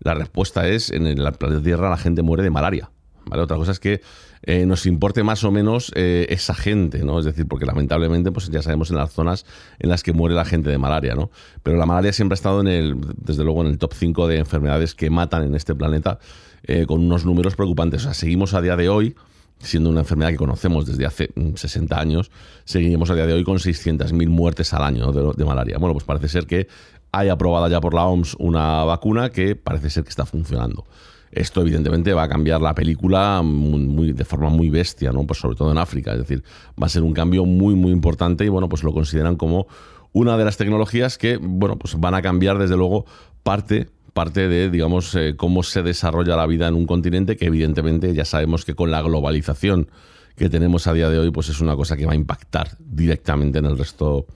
la 0.00 0.14
respuesta 0.14 0.68
es, 0.68 0.90
en 0.90 1.06
el 1.06 1.16
planeta 1.32 1.62
Tierra 1.62 1.90
la 1.90 1.96
gente 1.96 2.22
muere 2.22 2.42
de 2.42 2.50
malaria. 2.50 2.90
Otra 3.30 3.56
cosa 3.56 3.72
es 3.72 3.80
que 3.80 4.00
eh, 4.42 4.66
nos 4.66 4.86
importe 4.86 5.24
más 5.24 5.42
o 5.42 5.50
menos 5.50 5.90
eh, 5.96 6.26
esa 6.28 6.54
gente, 6.54 7.02
¿no? 7.02 7.18
Es 7.18 7.24
decir, 7.24 7.46
porque 7.48 7.66
lamentablemente, 7.66 8.30
pues 8.30 8.48
ya 8.48 8.62
sabemos 8.62 8.90
en 8.90 8.96
las 8.98 9.12
zonas 9.12 9.44
en 9.80 9.88
las 9.88 10.04
que 10.04 10.12
muere 10.12 10.36
la 10.36 10.44
gente 10.44 10.70
de 10.70 10.78
malaria, 10.78 11.14
¿no? 11.14 11.30
Pero 11.64 11.76
la 11.76 11.86
malaria 11.86 12.12
siempre 12.12 12.34
ha 12.34 12.36
estado 12.36 12.60
en 12.60 12.68
el, 12.68 12.96
desde 13.16 13.42
luego, 13.42 13.62
en 13.62 13.68
el 13.68 13.78
top 13.78 13.94
5 13.94 14.28
de 14.28 14.38
enfermedades 14.38 14.94
que 14.94 15.10
matan 15.10 15.42
en 15.42 15.56
este 15.56 15.74
planeta 15.74 16.20
eh, 16.62 16.86
con 16.86 17.00
unos 17.00 17.24
números 17.24 17.56
preocupantes. 17.56 18.02
O 18.02 18.04
sea, 18.04 18.14
seguimos 18.14 18.54
a 18.54 18.60
día 18.60 18.76
de 18.76 18.88
hoy 18.88 19.16
siendo 19.58 19.90
una 19.90 20.00
enfermedad 20.00 20.30
que 20.30 20.36
conocemos 20.36 20.86
desde 20.86 21.06
hace 21.06 21.30
60 21.54 21.94
mm, 21.94 21.98
años, 21.98 22.30
seguimos 22.64 23.10
a 23.10 23.14
día 23.14 23.26
de 23.26 23.32
hoy 23.32 23.44
con 23.44 23.56
600.000 23.56 24.28
muertes 24.28 24.72
al 24.74 24.82
año 24.82 25.12
de, 25.12 25.44
malaria. 25.44 25.78
Bueno, 25.78 25.94
pues 25.94 26.04
parece 26.04 26.28
ser 26.28 26.46
que 26.46 26.68
hay 27.16 27.28
aprobada 27.30 27.68
ya 27.68 27.80
por 27.80 27.94
la 27.94 28.04
OMS 28.04 28.36
una 28.38 28.84
vacuna 28.84 29.30
que 29.30 29.56
parece 29.56 29.90
ser 29.90 30.04
que 30.04 30.10
está 30.10 30.26
funcionando. 30.26 30.86
Esto 31.32 31.60
evidentemente 31.60 32.12
va 32.12 32.24
a 32.24 32.28
cambiar 32.28 32.60
la 32.60 32.74
película 32.74 33.42
muy, 33.42 34.12
de 34.12 34.24
forma 34.24 34.48
muy 34.48 34.70
bestia, 34.70 35.12
¿no? 35.12 35.26
Pues 35.26 35.40
sobre 35.40 35.56
todo 35.56 35.72
en 35.72 35.78
África, 35.78 36.12
es 36.12 36.18
decir, 36.18 36.44
va 36.80 36.86
a 36.86 36.90
ser 36.90 37.02
un 37.02 37.12
cambio 37.12 37.44
muy 37.44 37.74
muy 37.74 37.90
importante 37.90 38.44
y 38.44 38.48
bueno, 38.48 38.68
pues 38.68 38.82
lo 38.84 38.92
consideran 38.92 39.36
como 39.36 39.66
una 40.12 40.36
de 40.36 40.44
las 40.44 40.56
tecnologías 40.56 41.18
que, 41.18 41.36
bueno, 41.36 41.78
pues 41.78 41.98
van 41.98 42.14
a 42.14 42.22
cambiar 42.22 42.58
desde 42.58 42.76
luego 42.76 43.06
parte 43.42 43.88
parte 44.12 44.48
de, 44.48 44.70
digamos, 44.70 45.14
eh, 45.14 45.34
cómo 45.36 45.62
se 45.62 45.82
desarrolla 45.82 46.36
la 46.36 46.46
vida 46.46 46.68
en 46.68 46.74
un 46.74 46.86
continente 46.86 47.36
que 47.36 47.46
evidentemente 47.46 48.14
ya 48.14 48.24
sabemos 48.24 48.64
que 48.64 48.74
con 48.74 48.90
la 48.90 49.02
globalización 49.02 49.90
que 50.36 50.48
tenemos 50.48 50.86
a 50.86 50.94
día 50.94 51.10
de 51.10 51.18
hoy, 51.18 51.30
pues 51.30 51.50
es 51.50 51.60
una 51.60 51.76
cosa 51.76 51.98
que 51.98 52.06
va 52.06 52.12
a 52.12 52.16
impactar 52.16 52.78
directamente 52.78 53.58
en 53.58 53.66
el 53.66 53.76
resto, 53.76 54.26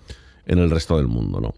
en 0.44 0.58
el 0.58 0.70
resto 0.70 0.98
del 0.98 1.08
mundo, 1.08 1.40
¿no? 1.40 1.54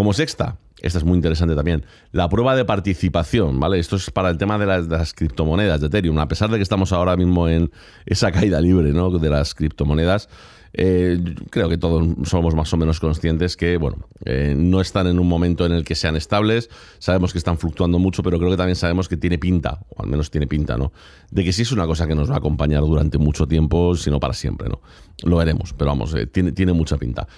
Como 0.00 0.14
sexta, 0.14 0.56
esta 0.80 0.96
es 0.96 1.04
muy 1.04 1.16
interesante 1.16 1.54
también, 1.54 1.84
la 2.10 2.26
prueba 2.30 2.56
de 2.56 2.64
participación, 2.64 3.60
¿vale? 3.60 3.78
Esto 3.78 3.96
es 3.96 4.10
para 4.10 4.30
el 4.30 4.38
tema 4.38 4.56
de 4.56 4.64
las, 4.64 5.12
criptomonedas 5.12 5.82
de 5.82 5.88
Ethereum. 5.88 6.18
A 6.20 6.26
pesar 6.26 6.48
de 6.48 6.56
que 6.56 6.62
estamos 6.62 6.94
ahora 6.94 7.18
mismo 7.18 7.50
en 7.50 7.70
esa 8.06 8.32
caída 8.32 8.62
libre, 8.62 8.92
¿no? 8.92 9.10
De 9.10 9.28
las 9.28 9.54
criptomonedas, 9.54 10.30
eh, 10.72 11.18
creo 11.50 11.68
que 11.68 11.76
todos 11.76 12.08
somos 12.26 12.54
más 12.54 12.72
o 12.72 12.78
menos 12.78 12.98
conscientes 12.98 13.58
que, 13.58 13.76
bueno, 13.76 14.08
eh, 14.24 14.54
no 14.56 14.80
están 14.80 15.06
en 15.06 15.18
un 15.18 15.28
momento 15.28 15.66
en 15.66 15.72
el 15.72 15.84
que 15.84 15.94
sean 15.94 16.16
estables, 16.16 16.70
sabemos 16.98 17.32
que 17.32 17.38
están 17.38 17.58
fluctuando 17.58 17.98
mucho, 17.98 18.22
pero 18.22 18.38
creo 18.38 18.50
que 18.50 18.56
también 18.56 18.76
sabemos 18.76 19.06
que 19.06 19.18
tiene 19.18 19.36
pinta, 19.36 19.80
o 19.94 20.02
al 20.02 20.08
menos 20.08 20.30
tiene 20.30 20.46
pinta, 20.46 20.78
¿no? 20.78 20.94
De 21.30 21.44
que 21.44 21.52
sí 21.52 21.60
es 21.60 21.72
una 21.72 21.84
cosa 21.84 22.06
que 22.06 22.14
nos 22.14 22.30
va 22.30 22.36
a 22.36 22.38
acompañar 22.38 22.80
durante 22.80 23.18
mucho 23.18 23.46
tiempo, 23.46 23.94
si 23.96 24.10
no 24.10 24.18
para 24.18 24.32
siempre, 24.32 24.70
¿no? 24.70 24.80
Lo 25.24 25.36
veremos, 25.36 25.74
pero 25.74 25.90
vamos, 25.90 26.14
eh, 26.14 26.26
tiene, 26.26 26.52
tiene 26.52 26.72
mucha 26.72 26.96
pinta. 26.96 27.28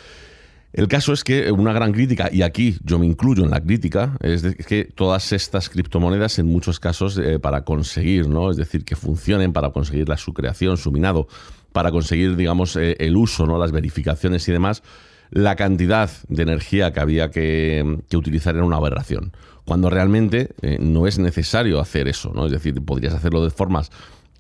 El 0.73 0.89
caso 0.89 1.13
es 1.13 1.23
que 1.23 1.53
una 1.53 1.73
gran 1.73 1.93
crítica, 1.93 2.31
y 2.33 2.43
aquí 2.43 2.79
yo 2.83 2.99
me 2.99 3.07
incluyo 3.07 3.45
en 3.45 3.51
la 3.51 3.61
crítica, 3.61 4.17
es 4.21 4.43
que 4.67 4.85
todas 4.85 5.33
estas 5.33 5.69
criptomonedas, 5.69 6.39
en 6.39 6.47
muchos 6.47 6.81
casos, 6.81 7.21
para 7.43 7.65
conseguir, 7.65 8.27
¿no? 8.29 8.51
Es 8.51 8.57
decir, 8.57 8.85
que 8.85 8.97
funcionen, 8.97 9.53
para 9.53 9.71
conseguir 9.71 10.09
la, 10.09 10.17
su 10.17 10.33
creación, 10.33 10.79
su 10.79 10.91
minado, 10.91 11.29
para 11.73 11.91
conseguir, 11.91 12.37
digamos, 12.37 12.77
eh, 12.77 12.97
el 13.01 13.17
uso, 13.17 13.47
¿no? 13.47 13.59
las 13.59 13.73
verificaciones 13.73 14.47
y 14.49 14.53
demás, 14.53 14.83
la 15.31 15.57
cantidad 15.57 16.11
de 16.29 16.43
energía 16.43 16.93
que 16.93 17.01
había 17.01 17.31
que, 17.31 17.99
utilizar 18.15 18.55
era 18.55 18.65
una 18.65 18.77
aberración. 18.77 19.33
Cuando 19.65 19.89
realmente 19.89 20.51
eh, 20.61 20.77
no 20.81 21.07
es 21.07 21.19
necesario 21.19 21.81
hacer 21.81 22.09
eso, 22.09 22.33
¿no? 22.35 22.47
Es 22.47 22.53
decir, 22.53 22.75
podrías 22.85 23.15
hacerlo 23.15 23.43
de 23.43 23.51
formas 23.51 23.91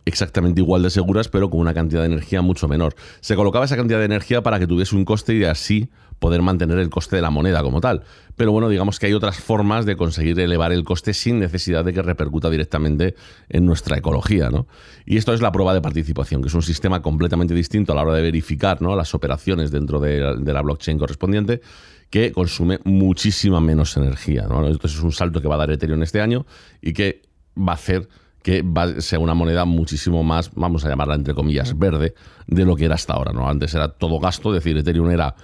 exactamente 0.04 0.60
igual 0.60 0.82
de 0.82 0.90
seguras, 0.90 1.28
pero 1.28 1.50
con 1.50 1.60
una 1.60 1.74
cantidad 1.74 2.00
de 2.00 2.06
energía 2.06 2.42
mucho 2.42 2.68
menor. 2.68 2.94
Se 3.20 3.36
colocaba 3.36 3.64
esa 3.64 3.76
cantidad 3.76 3.98
de 3.98 4.06
energía 4.06 4.42
para 4.42 4.58
que 4.58 4.66
tuviese 4.66 4.96
un 4.96 5.04
coste 5.04 5.34
y 5.34 5.44
así 5.44 5.90
poder 6.18 6.40
mantener 6.40 6.78
el 6.78 6.88
coste 6.88 7.16
de 7.16 7.22
la 7.22 7.30
moneda 7.30 7.62
como 7.62 7.80
tal. 7.80 8.04
Pero 8.36 8.52
bueno, 8.52 8.68
digamos 8.68 8.98
que 8.98 9.06
hay 9.06 9.12
otras 9.12 9.38
formas 9.38 9.84
de 9.84 9.96
conseguir 9.96 10.38
elevar 10.38 10.72
el 10.72 10.84
coste 10.84 11.14
sin 11.14 11.40
necesidad 11.40 11.84
de 11.84 11.92
que 11.92 12.00
repercuta 12.00 12.48
directamente 12.48 13.16
en 13.48 13.66
nuestra 13.66 13.98
ecología. 13.98 14.48
¿no? 14.48 14.68
Y 15.04 15.16
esto 15.16 15.34
es 15.34 15.42
la 15.42 15.50
prueba 15.50 15.74
de 15.74 15.80
participación, 15.80 16.40
que 16.40 16.48
es 16.48 16.54
un 16.54 16.62
sistema 16.62 17.02
completamente 17.02 17.54
distinto 17.54 17.92
a 17.92 17.96
la 17.96 18.02
hora 18.02 18.14
de 18.14 18.22
verificar 18.22 18.80
¿no? 18.80 18.94
las 18.94 19.14
operaciones 19.14 19.72
dentro 19.72 19.98
de, 19.98 20.20
la 20.20 20.62
blockchain 20.62 20.96
correspondiente 20.96 21.60
que 22.08 22.30
consume 22.30 22.78
muchísima 22.84 23.60
menos 23.60 23.96
energía. 23.96 24.46
¿no? 24.48 24.66
Entonces 24.66 24.98
es 24.98 25.02
un 25.02 25.12
salto 25.12 25.42
que 25.42 25.48
va 25.48 25.56
a 25.56 25.58
dar 25.58 25.70
Ethereum 25.72 26.02
este 26.04 26.20
año 26.20 26.46
y 26.80 26.92
que 26.92 27.22
va 27.58 27.72
a 27.72 27.74
hacer 27.74 28.08
que 28.42 28.64
sea 28.98 29.18
una 29.18 29.34
moneda 29.34 29.64
muchísimo 29.64 30.22
más, 30.22 30.50
vamos 30.54 30.84
a 30.84 30.88
llamarla 30.88 31.14
entre 31.14 31.34
comillas, 31.34 31.78
verde 31.78 32.14
de 32.46 32.64
lo 32.64 32.76
que 32.76 32.86
era 32.86 32.96
hasta 32.96 33.14
ahora. 33.14 33.32
¿no? 33.32 33.48
Antes 33.48 33.74
era 33.74 33.88
todo 33.88 34.18
gasto, 34.18 34.54
es 34.54 34.62
decir, 34.62 34.76
Ethereum 34.76 35.10
era 35.10 35.34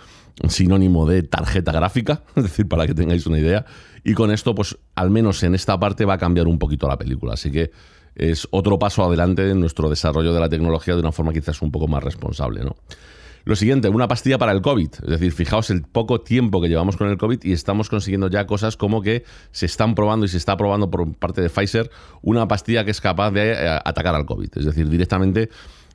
sinónimo 0.48 1.06
de 1.06 1.22
tarjeta 1.22 1.72
gráfica, 1.72 2.22
es 2.36 2.44
decir, 2.44 2.68
para 2.68 2.86
que 2.86 2.94
tengáis 2.94 3.26
una 3.26 3.38
idea. 3.38 3.64
Y 4.04 4.14
con 4.14 4.30
esto, 4.30 4.54
pues 4.54 4.76
al 4.94 5.10
menos 5.10 5.42
en 5.42 5.54
esta 5.54 5.78
parte 5.78 6.04
va 6.04 6.14
a 6.14 6.18
cambiar 6.18 6.46
un 6.46 6.58
poquito 6.58 6.88
la 6.88 6.98
película. 6.98 7.34
Así 7.34 7.50
que 7.50 7.70
es 8.14 8.48
otro 8.50 8.78
paso 8.78 9.04
adelante 9.04 9.48
en 9.48 9.60
nuestro 9.60 9.88
desarrollo 9.88 10.32
de 10.32 10.40
la 10.40 10.48
tecnología 10.48 10.94
de 10.94 11.00
una 11.00 11.12
forma 11.12 11.32
quizás 11.32 11.62
un 11.62 11.70
poco 11.70 11.88
más 11.88 12.02
responsable. 12.02 12.64
¿no? 12.64 12.76
Lo 13.48 13.56
siguiente, 13.56 13.88
una 13.88 14.08
pastilla 14.08 14.36
para 14.36 14.52
el 14.52 14.60
COVID. 14.60 14.90
Es 15.04 15.08
decir, 15.08 15.32
fijaos 15.32 15.70
el 15.70 15.80
poco 15.80 16.20
tiempo 16.20 16.60
que 16.60 16.68
llevamos 16.68 16.98
con 16.98 17.08
el 17.08 17.16
COVID 17.16 17.44
y 17.44 17.52
estamos 17.52 17.88
consiguiendo 17.88 18.28
ya 18.28 18.46
cosas 18.46 18.76
como 18.76 19.00
que 19.00 19.24
se 19.52 19.64
están 19.64 19.94
probando 19.94 20.26
y 20.26 20.28
se 20.28 20.36
está 20.36 20.58
probando 20.58 20.90
por 20.90 21.14
parte 21.14 21.40
de 21.40 21.48
Pfizer 21.48 21.90
una 22.20 22.46
pastilla 22.46 22.84
que 22.84 22.90
es 22.90 23.00
capaz 23.00 23.30
de 23.30 23.52
eh, 23.52 23.78
atacar 23.86 24.14
al 24.14 24.26
COVID. 24.26 24.50
Es 24.54 24.66
decir, 24.66 24.90
directamente 24.90 25.48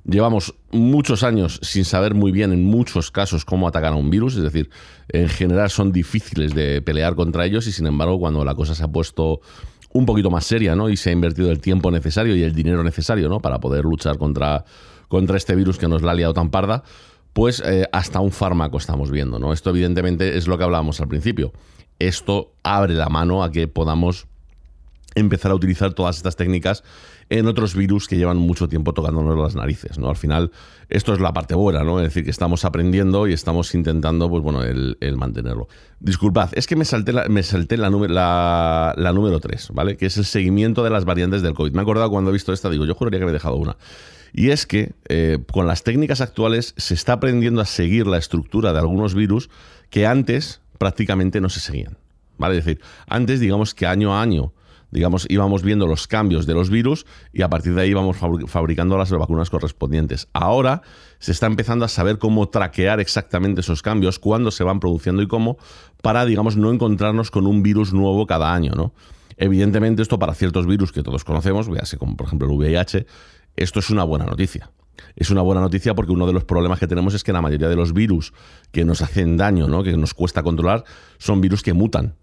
llevamos 0.03 0.55
muchos 0.71 1.21
años 1.21 1.59
sin 1.61 1.85
saber 1.85 2.15
muy 2.15 2.31
bien 2.31 2.53
en 2.53 2.65
muchos 2.65 3.11
casos 3.11 3.45
cómo 3.45 3.67
atacar 3.67 3.93
a 3.93 3.97
un 3.97 4.09
virus. 4.09 4.35
Es 4.35 4.41
decir, 4.41 4.71
en 5.09 5.29
general 5.29 5.69
son 5.69 5.91
difíciles 5.91 6.55
de 6.55 6.81
pelear 6.81 7.13
contra 7.13 7.45
ellos 7.45 7.67
y 7.67 7.71
sin 7.71 7.85
embargo 7.85 8.19
cuando 8.19 8.43
la 8.43 8.55
cosa 8.55 8.73
se 8.73 8.83
ha 8.83 8.87
puesto 8.87 9.41
un 9.91 10.07
poquito 10.07 10.31
más 10.31 10.43
seria, 10.43 10.75
¿no? 10.75 10.89
Y 10.89 10.97
se 10.97 11.11
ha 11.11 11.13
invertido 11.13 11.51
el 11.51 11.59
tiempo 11.59 11.91
necesario 11.91 12.35
y 12.35 12.41
el 12.41 12.55
dinero 12.55 12.83
necesario, 12.83 13.29
¿no? 13.29 13.41
Para 13.41 13.59
poder 13.59 13.85
luchar 13.85 14.17
contra, 14.17 14.65
contra 15.07 15.37
este 15.37 15.53
virus 15.53 15.77
que 15.77 15.87
nos 15.87 16.01
la 16.01 16.13
ha 16.13 16.15
liado 16.15 16.33
tan 16.33 16.49
parda 16.49 16.83
pues 17.33 17.61
eh, 17.65 17.87
hasta 17.91 18.19
un 18.19 18.31
fármaco 18.31 18.77
estamos 18.77 19.11
viendo, 19.11 19.39
¿no? 19.39 19.53
Esto 19.53 19.71
evidentemente 19.71 20.37
es 20.37 20.47
lo 20.47 20.57
que 20.57 20.63
hablábamos 20.63 21.01
al 21.01 21.07
principio. 21.07 21.51
Esto 21.99 22.53
abre 22.63 22.93
la 22.93 23.09
mano 23.09 23.43
a 23.43 23.51
que 23.51 23.67
podamos 23.67 24.27
empezar 25.15 25.51
a 25.51 25.55
utilizar 25.55 25.93
todas 25.93 26.17
estas 26.17 26.35
técnicas 26.35 26.83
en 27.29 27.47
otros 27.47 27.75
virus 27.75 28.07
que 28.07 28.17
llevan 28.17 28.37
mucho 28.37 28.67
tiempo 28.67 28.93
tocándonos 28.93 29.37
las 29.37 29.55
narices, 29.55 29.97
¿no? 29.97 30.09
Al 30.09 30.15
final, 30.15 30.51
esto 30.89 31.13
es 31.13 31.19
la 31.19 31.33
parte 31.33 31.55
buena, 31.55 31.83
¿no? 31.83 31.99
Es 31.99 32.05
decir, 32.05 32.23
que 32.23 32.31
estamos 32.31 32.65
aprendiendo 32.65 33.27
y 33.27 33.33
estamos 33.33 33.73
intentando, 33.73 34.29
pues 34.29 34.43
bueno, 34.43 34.63
el, 34.63 34.97
mantenerlo. 35.15 35.67
Disculpad, 35.99 36.49
es 36.53 36.67
que 36.67 36.75
me 36.75 36.85
salté, 36.85 37.13
la, 37.13 37.27
me 37.29 37.43
salté 37.43 37.77
la, 37.77 37.89
la 38.97 39.13
número 39.13 39.39
3, 39.39 39.69
¿vale? 39.73 39.97
Que 39.97 40.07
es 40.07 40.17
el 40.17 40.25
seguimiento 40.25 40.83
de 40.83 40.89
las 40.89 41.05
variantes 41.05 41.41
del 41.41 41.53
COVID. 41.53 41.71
Me 41.71 41.79
he 41.79 41.81
acordado 41.81 42.09
cuando 42.09 42.29
he 42.29 42.33
visto 42.33 42.53
esta, 42.53 42.69
digo, 42.69 42.85
yo 42.85 42.93
juraría 42.93 43.19
que 43.19 43.25
me 43.25 43.31
he 43.31 43.33
dejado 43.33 43.55
una. 43.55 43.77
Y 44.33 44.49
es 44.49 44.65
que 44.65 44.93
eh, 45.07 45.37
con 45.51 45.67
las 45.67 45.83
técnicas 45.83 46.19
actuales 46.19 46.73
se 46.75 46.95
está 46.95 47.13
aprendiendo 47.13 47.61
a 47.61 47.65
seguir 47.65 48.07
la 48.07 48.17
estructura 48.17 48.73
de 48.73 48.79
algunos 48.79 49.13
virus 49.13 49.49
que 49.91 50.07
antes 50.07 50.59
prácticamente 50.79 51.39
no 51.39 51.49
se 51.49 51.59
seguían. 51.59 51.97
¿Vale? 52.39 52.57
Es 52.57 52.65
decir, 52.65 52.81
antes, 53.07 53.39
digamos 53.39 53.75
que 53.75 53.85
año 53.85 54.15
a 54.15 54.21
año, 54.23 54.51
digamos, 54.89 55.27
íbamos 55.29 55.63
viendo 55.63 55.87
los 55.87 56.07
cambios 56.07 56.47
de 56.47 56.55
los 56.55 56.71
virus 56.71 57.05
y 57.31 57.43
a 57.43 57.49
partir 57.49 57.75
de 57.75 57.81
ahí 57.81 57.89
íbamos 57.91 58.17
fabricando 58.47 58.97
las 58.97 59.11
vacunas 59.11 59.51
correspondientes. 59.51 60.27
Ahora 60.33 60.81
se 61.19 61.31
está 61.31 61.45
empezando 61.45 61.85
a 61.85 61.87
saber 61.87 62.17
cómo 62.17 62.49
traquear 62.49 62.99
exactamente 62.99 63.61
esos 63.61 63.81
cambios, 63.81 64.17
cuándo 64.17 64.49
se 64.49 64.63
van 64.63 64.79
produciendo 64.79 65.21
y 65.21 65.27
cómo, 65.27 65.57
para, 66.01 66.25
digamos, 66.25 66.57
no 66.57 66.71
encontrarnos 66.71 67.29
con 67.29 67.45
un 67.45 67.63
virus 67.63 67.93
nuevo 67.93 68.25
cada 68.25 68.53
año, 68.53 68.73
¿no? 68.75 68.93
Evidentemente, 69.37 70.01
esto 70.01 70.19
para 70.19 70.35
ciertos 70.35 70.67
virus 70.67 70.91
que 70.91 71.01
todos 71.01 71.23
conocemos, 71.23 71.69
véase 71.69 71.97
como 71.97 72.15
por 72.15 72.27
ejemplo 72.27 72.47
el 72.47 72.55
VIH, 72.55 73.05
esto 73.55 73.79
es 73.79 73.89
una 73.89 74.03
buena 74.03 74.25
noticia. 74.25 74.71
Es 75.15 75.29
una 75.29 75.41
buena 75.41 75.61
noticia 75.61 75.93
porque 75.93 76.11
uno 76.11 76.25
de 76.27 76.33
los 76.33 76.43
problemas 76.43 76.79
que 76.79 76.87
tenemos 76.87 77.13
es 77.13 77.23
que 77.23 77.33
la 77.33 77.41
mayoría 77.41 77.69
de 77.69 77.75
los 77.75 77.93
virus 77.93 78.33
que 78.71 78.85
nos 78.85 79.01
hacen 79.01 79.37
daño, 79.37 79.67
¿no? 79.67 79.83
que 79.83 79.95
nos 79.97 80.13
cuesta 80.13 80.43
controlar, 80.43 80.83
son 81.17 81.41
virus 81.41 81.61
que 81.61 81.73
mutan. 81.73 82.15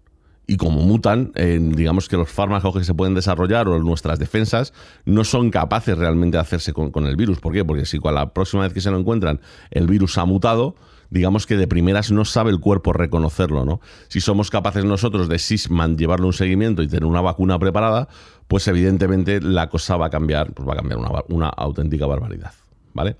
Y 0.47 0.57
como 0.57 0.81
mutan, 0.81 1.31
eh, 1.35 1.59
digamos 1.61 2.09
que 2.09 2.17
los 2.17 2.29
fármacos 2.29 2.75
que 2.75 2.83
se 2.83 2.93
pueden 2.93 3.13
desarrollar 3.13 3.67
o 3.69 3.79
nuestras 3.79 4.19
defensas 4.19 4.73
no 5.05 5.23
son 5.23 5.51
capaces 5.51 5.97
realmente 5.97 6.35
de 6.35 6.41
hacerse 6.41 6.73
con, 6.73 7.05
el 7.05 7.15
virus. 7.15 7.39
¿Por 7.39 7.53
qué? 7.53 7.63
Porque 7.63 7.85
si 7.85 7.99
con 7.99 8.15
la 8.15 8.33
próxima 8.33 8.63
vez 8.63 8.73
que 8.73 8.81
se 8.81 8.91
lo 8.91 8.97
encuentran 8.97 9.39
el 9.69 9.87
virus 9.87 10.17
ha 10.17 10.25
mutado, 10.25 10.75
digamos 11.09 11.45
que 11.45 11.55
de 11.57 11.67
primeras 11.67 12.11
no 12.11 12.25
sabe 12.25 12.51
el 12.51 12.59
cuerpo 12.59 12.91
reconocerlo, 12.91 13.63
¿no? 13.65 13.79
Si 14.07 14.19
somos 14.19 14.49
capaces 14.49 14.83
nosotros 14.83 15.29
de 15.29 15.39
Sisman 15.39 15.97
llevarle 15.97 16.25
un 16.25 16.33
seguimiento 16.33 16.81
y 16.81 16.87
tener 16.87 17.05
una 17.05 17.21
vacuna 17.21 17.59
preparada, 17.59 18.09
pues 18.51 18.67
evidentemente 18.67 19.39
la 19.39 19.69
cosa 19.69 19.95
va 19.95 20.07
a 20.07 20.09
cambiar, 20.09 20.51
pues 20.51 20.67
va 20.67 20.73
a 20.73 20.75
cambiar 20.75 20.99
una, 21.29 21.47
auténtica 21.47 22.05
barbaridad, 22.05 22.51
¿vale? 22.91 23.15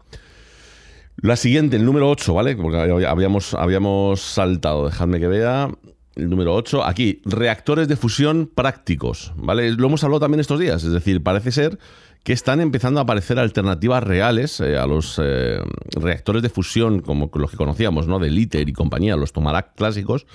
La 1.21 1.37
siguiente, 1.37 1.77
el 1.77 1.85
número 1.85 2.09
8, 2.09 2.33
¿vale? 2.33 2.57
Porque 2.57 2.77
habíamos, 3.07 3.53
habíamos 3.53 4.19
saltado, 4.19 4.87
dejadme 4.87 5.21
que 5.21 5.27
vea. 5.29 5.69
El 6.15 6.29
número 6.29 6.53
8, 6.53 6.83
aquí, 6.83 7.21
reactores 7.23 7.87
de 7.87 7.95
fusión 7.95 8.51
prácticos, 8.53 9.31
¿vale? 9.37 9.71
Lo 9.71 9.87
hemos 9.87 10.03
hablado 10.03 10.19
también 10.19 10.41
estos 10.41 10.59
días, 10.59 10.83
es 10.83 10.91
decir, 10.91 11.23
parece 11.23 11.53
ser 11.53 11.79
que 12.25 12.33
están 12.33 12.59
empezando 12.59 12.99
a 12.99 13.03
aparecer 13.03 13.39
alternativas 13.39 14.03
reales 14.03 14.59
eh, 14.59 14.77
a 14.77 14.85
los 14.85 15.17
eh, 15.23 15.61
reactores 15.95 16.41
de 16.41 16.49
fusión 16.49 16.99
como 16.99 17.31
los 17.33 17.51
que 17.51 17.55
conocíamos, 17.55 18.05
¿no? 18.05 18.19
De 18.19 18.27
ITER 18.27 18.67
y 18.67 18.73
compañía, 18.73 19.15
los 19.15 19.31
Tomarac 19.31 19.75
clásicos, 19.75 20.25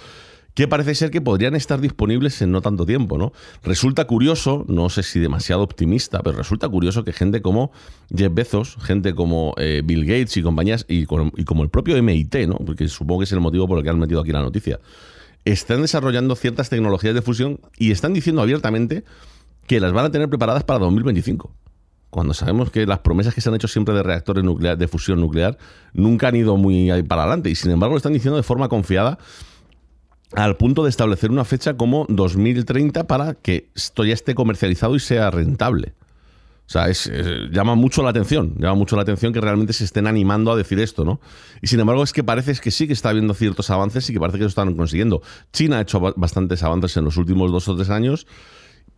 que 0.56 0.66
parece 0.66 0.94
ser 0.94 1.10
que 1.10 1.20
podrían 1.20 1.54
estar 1.54 1.82
disponibles 1.82 2.40
en 2.40 2.50
no 2.50 2.62
tanto 2.62 2.86
tiempo, 2.86 3.18
¿no? 3.18 3.34
Resulta 3.62 4.06
curioso, 4.06 4.64
no 4.68 4.88
sé 4.88 5.02
si 5.02 5.20
demasiado 5.20 5.62
optimista, 5.62 6.22
pero 6.22 6.38
resulta 6.38 6.66
curioso 6.66 7.04
que 7.04 7.12
gente 7.12 7.42
como 7.42 7.72
Jeff 8.08 8.32
Bezos, 8.32 8.78
gente 8.80 9.14
como 9.14 9.52
eh, 9.58 9.82
Bill 9.84 10.06
Gates 10.06 10.34
y 10.38 10.42
compañías, 10.42 10.86
y, 10.88 11.04
como 11.04 11.62
el 11.62 11.68
propio 11.68 12.02
MIT, 12.02 12.48
¿no? 12.48 12.54
Porque 12.56 12.88
supongo 12.88 13.20
que 13.20 13.24
es 13.24 13.32
el 13.32 13.40
motivo 13.40 13.68
por 13.68 13.76
el 13.76 13.84
que 13.84 13.90
han 13.90 13.98
metido 13.98 14.18
aquí 14.22 14.32
la 14.32 14.40
noticia, 14.40 14.80
están 15.44 15.82
desarrollando 15.82 16.34
ciertas 16.36 16.70
tecnologías 16.70 17.14
de 17.14 17.20
fusión 17.20 17.60
y 17.76 17.90
están 17.90 18.14
diciendo 18.14 18.40
abiertamente 18.40 19.04
que 19.66 19.78
las 19.78 19.92
van 19.92 20.06
a 20.06 20.10
tener 20.10 20.30
preparadas 20.30 20.64
para 20.64 20.78
2025 20.78 21.54
cuando 22.08 22.32
sabemos 22.32 22.70
que 22.70 22.86
las 22.86 23.00
promesas 23.00 23.34
que 23.34 23.42
se 23.42 23.50
han 23.50 23.56
hecho 23.56 23.68
siempre 23.68 23.94
de 23.94 24.02
reactores 24.02 24.42
nucleares 24.42 24.78
de 24.78 24.88
fusión 24.88 25.20
nuclear 25.20 25.58
nunca 25.92 26.28
han 26.28 26.36
ido 26.36 26.56
muy 26.56 26.90
para 27.02 27.24
adelante 27.24 27.50
y 27.50 27.54
sin 27.56 27.72
embargo 27.72 27.92
lo 27.92 27.98
están 27.98 28.14
diciendo 28.14 28.38
de 28.38 28.42
forma 28.42 28.70
confiada 28.70 29.18
al 30.32 30.56
punto 30.56 30.84
de 30.84 30.90
establecer 30.90 31.30
una 31.30 31.44
fecha 31.44 31.76
como 31.76 32.06
2030 32.08 33.06
para 33.06 33.34
que 33.34 33.70
esto 33.74 34.04
ya 34.04 34.14
esté 34.14 34.34
comercializado 34.34 34.96
y 34.96 35.00
sea 35.00 35.30
rentable. 35.30 35.94
O 36.66 36.68
sea, 36.68 36.88
llama 37.52 37.76
mucho 37.76 38.02
la 38.02 38.10
atención, 38.10 38.54
llama 38.58 38.74
mucho 38.74 38.96
la 38.96 39.02
atención 39.02 39.32
que 39.32 39.40
realmente 39.40 39.72
se 39.72 39.84
estén 39.84 40.08
animando 40.08 40.50
a 40.50 40.56
decir 40.56 40.80
esto, 40.80 41.04
¿no? 41.04 41.20
Y 41.62 41.68
sin 41.68 41.78
embargo 41.78 42.02
es 42.02 42.12
que 42.12 42.24
parece 42.24 42.54
que 42.60 42.72
sí 42.72 42.88
que 42.88 42.92
está 42.92 43.10
habiendo 43.10 43.34
ciertos 43.34 43.70
avances 43.70 44.10
y 44.10 44.12
que 44.12 44.18
parece 44.18 44.38
que 44.38 44.44
lo 44.44 44.48
están 44.48 44.74
consiguiendo. 44.74 45.22
China 45.52 45.78
ha 45.78 45.82
hecho 45.82 46.00
bastantes 46.00 46.64
avances 46.64 46.96
en 46.96 47.04
los 47.04 47.16
últimos 47.18 47.52
dos 47.52 47.68
o 47.68 47.76
tres 47.76 47.88
años 47.90 48.26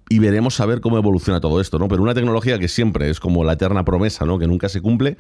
y 0.09 0.19
veremos 0.19 0.59
a 0.61 0.67
ver 0.67 0.81
cómo 0.81 0.97
evoluciona 0.97 1.41
todo 1.41 1.61
esto, 1.61 1.79
¿no? 1.79 1.89
Pero 1.89 2.03
una 2.03 2.15
tecnología 2.15 2.59
que 2.59 2.69
siempre 2.69 3.11
es 3.11 3.21
como 3.21 3.45
la 3.45 3.53
eterna 3.53 3.85
promesa, 3.85 4.25
¿no? 4.25 4.39
Que 4.39 4.47
nunca 4.47 4.71
se 4.71 4.81
cumple. 4.81 5.19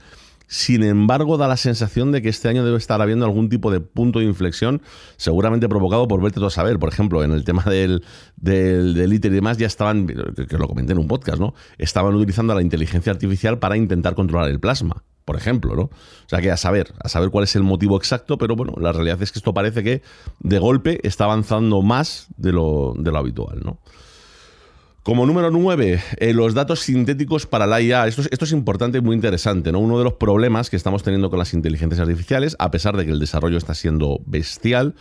Sin 0.48 0.82
embargo, 0.82 1.36
da 1.36 1.46
la 1.46 1.58
sensación 1.58 2.10
de 2.10 2.22
que 2.22 2.30
este 2.30 2.48
año 2.48 2.64
debe 2.64 2.78
estar 2.78 3.00
habiendo 3.02 3.26
algún 3.26 3.50
tipo 3.50 3.70
de 3.70 3.80
punto 3.80 4.18
de 4.18 4.24
inflexión, 4.24 4.80
seguramente 5.18 5.68
provocado 5.68 6.08
por 6.08 6.22
verte 6.22 6.36
todo 6.36 6.46
a 6.46 6.50
saber. 6.50 6.78
Por 6.78 6.88
ejemplo, 6.88 7.22
en 7.22 7.32
el 7.32 7.44
tema 7.44 7.62
del, 7.64 8.02
del, 8.36 9.12
ITER 9.12 9.30
y 9.30 9.34
demás, 9.34 9.58
ya 9.58 9.66
estaban, 9.66 10.06
que 10.06 10.58
lo 10.58 10.66
comenté 10.66 10.92
en 10.92 10.98
un 10.98 11.06
podcast, 11.06 11.38
¿no? 11.38 11.54
Estaban 11.76 12.14
utilizando 12.14 12.54
la 12.54 12.62
inteligencia 12.62 13.12
artificial 13.12 13.58
para 13.58 13.76
intentar 13.76 14.14
controlar 14.14 14.50
el 14.50 14.58
plasma 14.58 15.04
por 15.26 15.36
ejemplo, 15.36 15.76
¿no? 15.76 15.82
O 15.82 15.90
sea 16.26 16.40
que 16.40 16.50
a 16.50 16.56
saber, 16.56 16.94
a 17.04 17.10
saber 17.10 17.28
cuál 17.28 17.44
es 17.44 17.54
el 17.54 17.62
motivo 17.62 17.98
exacto, 17.98 18.38
pero 18.38 18.56
bueno, 18.56 18.72
la 18.80 18.92
realidad 18.92 19.20
es 19.22 19.30
que 19.30 19.38
esto 19.38 19.52
parece 19.52 19.84
que 19.84 20.00
de 20.40 20.58
golpe 20.58 21.06
está 21.06 21.24
avanzando 21.24 21.82
más 21.82 22.28
de 22.38 22.50
lo, 22.50 22.94
de 22.96 23.10
lo 23.10 23.18
habitual, 23.18 23.60
¿no? 23.62 23.78
Como 25.08 25.24
número 25.24 25.50
9, 25.50 26.02
eh, 26.18 26.34
los 26.34 26.52
datos 26.52 26.80
sintéticos 26.80 27.46
para 27.46 27.66
la 27.66 27.80
IA. 27.80 28.06
Esto 28.06 28.44
es, 28.44 28.52
importante 28.52 28.98
y 28.98 29.00
muy 29.00 29.16
interesante. 29.16 29.72
¿no? 29.72 29.78
Uno 29.78 29.96
de 29.96 30.04
los 30.04 30.12
problemas 30.12 30.68
que 30.68 30.76
estamos 30.76 31.02
teniendo 31.02 31.30
con 31.30 31.38
las 31.38 31.54
inteligencias 31.54 31.98
artificiales, 31.98 32.56
a 32.58 32.70
pesar 32.70 32.94
de 32.94 33.06
que 33.06 33.12
el 33.12 33.18
desarrollo 33.18 33.56
está 33.56 33.74
siendo 33.74 34.20
bestial, 34.26 34.94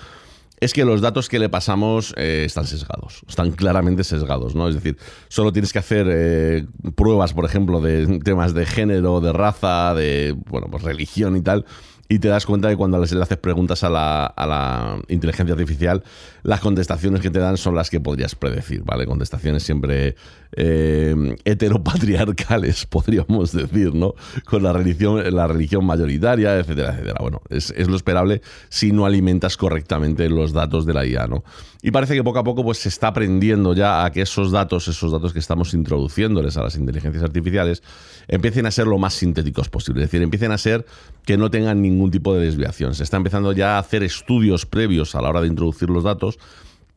es 0.61 0.71
que 0.71 0.85
los 0.85 1.01
datos 1.01 1.27
que 1.27 1.39
le 1.39 1.49
pasamos 1.49 2.13
eh, 2.15 2.43
están 2.45 2.67
sesgados, 2.67 3.23
están 3.27 3.51
claramente 3.51 4.05
sesgados, 4.05 4.55
¿no? 4.55 4.69
Es 4.69 4.75
decir, 4.75 4.95
solo 5.27 5.51
tienes 5.51 5.73
que 5.73 5.79
hacer 5.79 6.07
eh, 6.09 6.65
pruebas, 6.95 7.33
por 7.33 7.43
ejemplo, 7.43 7.81
de 7.81 8.19
temas 8.19 8.53
de 8.53 8.65
género, 8.65 9.19
de 9.19 9.33
raza, 9.33 9.93
de 9.93 10.37
bueno, 10.49 10.67
pues 10.71 10.83
religión 10.83 11.35
y 11.35 11.41
tal, 11.41 11.65
y 12.09 12.19
te 12.19 12.27
das 12.27 12.45
cuenta 12.45 12.69
de 12.69 12.77
cuando 12.77 12.97
le 12.97 13.03
haces 13.03 13.37
preguntas 13.37 13.83
a 13.83 13.89
la, 13.89 14.99
inteligencia 15.09 15.53
artificial, 15.53 16.03
las 16.43 16.61
contestaciones 16.61 17.21
que 17.21 17.29
te 17.29 17.39
dan 17.39 17.57
son 17.57 17.75
las 17.75 17.89
que 17.89 17.99
podrías 17.99 18.35
predecir, 18.35 18.83
¿vale? 18.83 19.05
Contestaciones 19.05 19.63
siempre 19.63 20.15
eh, 20.55 21.35
heteropatriarcales, 21.43 22.85
podríamos 22.89 23.51
decir, 23.51 23.93
¿no? 23.93 24.15
Con 24.45 24.63
la 24.63 24.73
religión, 24.73 25.21
la 25.35 25.47
religión 25.47 25.85
mayoritaria, 25.85 26.57
etcétera, 26.57 26.93
etcétera. 26.93 27.17
Bueno, 27.19 27.41
es, 27.49 27.73
es 27.75 27.87
lo 27.87 27.95
esperable 27.95 28.41
si 28.69 28.91
no 28.91 29.05
alimentas 29.05 29.57
correctamente 29.57 30.29
los 30.29 30.53
datos 30.53 30.85
de 30.85 30.93
la 30.93 31.05
IA, 31.05 31.27
¿no? 31.27 31.43
Y 31.87 31.91
parece 31.91 32.15
que 32.15 32.23
poco 32.25 32.39
a 32.39 32.43
poco 32.43 32.65
pues, 32.65 32.79
se 32.79 32.89
está 32.89 33.07
aprendiendo 33.07 33.73
ya 33.73 34.03
a 34.03 34.11
que 34.11 34.21
esos 34.21 34.51
datos, 34.51 34.89
esos 34.89 35.09
datos 35.09 35.31
que 35.31 35.39
estamos 35.39 35.73
introduciéndoles 35.73 36.57
a 36.57 36.63
las 36.63 36.75
inteligencias 36.75 37.23
artificiales, 37.23 37.81
empiecen 38.27 38.65
a 38.65 38.71
ser 38.71 38.87
lo 38.87 38.97
más 38.97 39.13
sintéticos 39.13 39.69
posible. 39.69 40.03
Es 40.03 40.11
decir, 40.11 40.21
empiecen 40.21 40.51
a 40.51 40.57
ser 40.57 40.85
que 41.23 41.37
no 41.37 41.49
tengan 41.49 41.81
ningún 41.81 42.11
tipo 42.11 42.35
de 42.35 42.43
desviación. 42.43 42.93
Se 42.93 43.03
está 43.03 43.15
empezando 43.15 43.53
ya 43.53 43.77
a 43.77 43.79
hacer 43.79 44.03
estudios 44.03 44.65
previos 44.65 45.15
a 45.15 45.21
la 45.21 45.29
hora 45.29 45.39
de 45.39 45.47
introducir 45.47 45.89
los 45.89 46.03
datos 46.03 46.39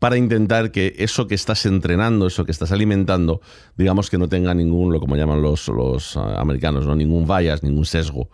para 0.00 0.16
intentar 0.16 0.72
que 0.72 0.96
eso 0.98 1.28
que 1.28 1.36
estás 1.36 1.66
entrenando, 1.66 2.26
eso 2.26 2.44
que 2.44 2.50
estás 2.50 2.72
alimentando, 2.72 3.40
digamos 3.76 4.10
que 4.10 4.18
no 4.18 4.28
tenga 4.28 4.54
ningún, 4.54 4.92
lo 4.92 4.98
como 4.98 5.14
llaman 5.14 5.40
los, 5.40 5.68
los 5.68 6.16
eh, 6.16 6.20
americanos, 6.36 6.84
¿no? 6.84 6.96
ningún 6.96 7.28
bias, 7.28 7.62
ningún 7.62 7.84
sesgo. 7.84 8.28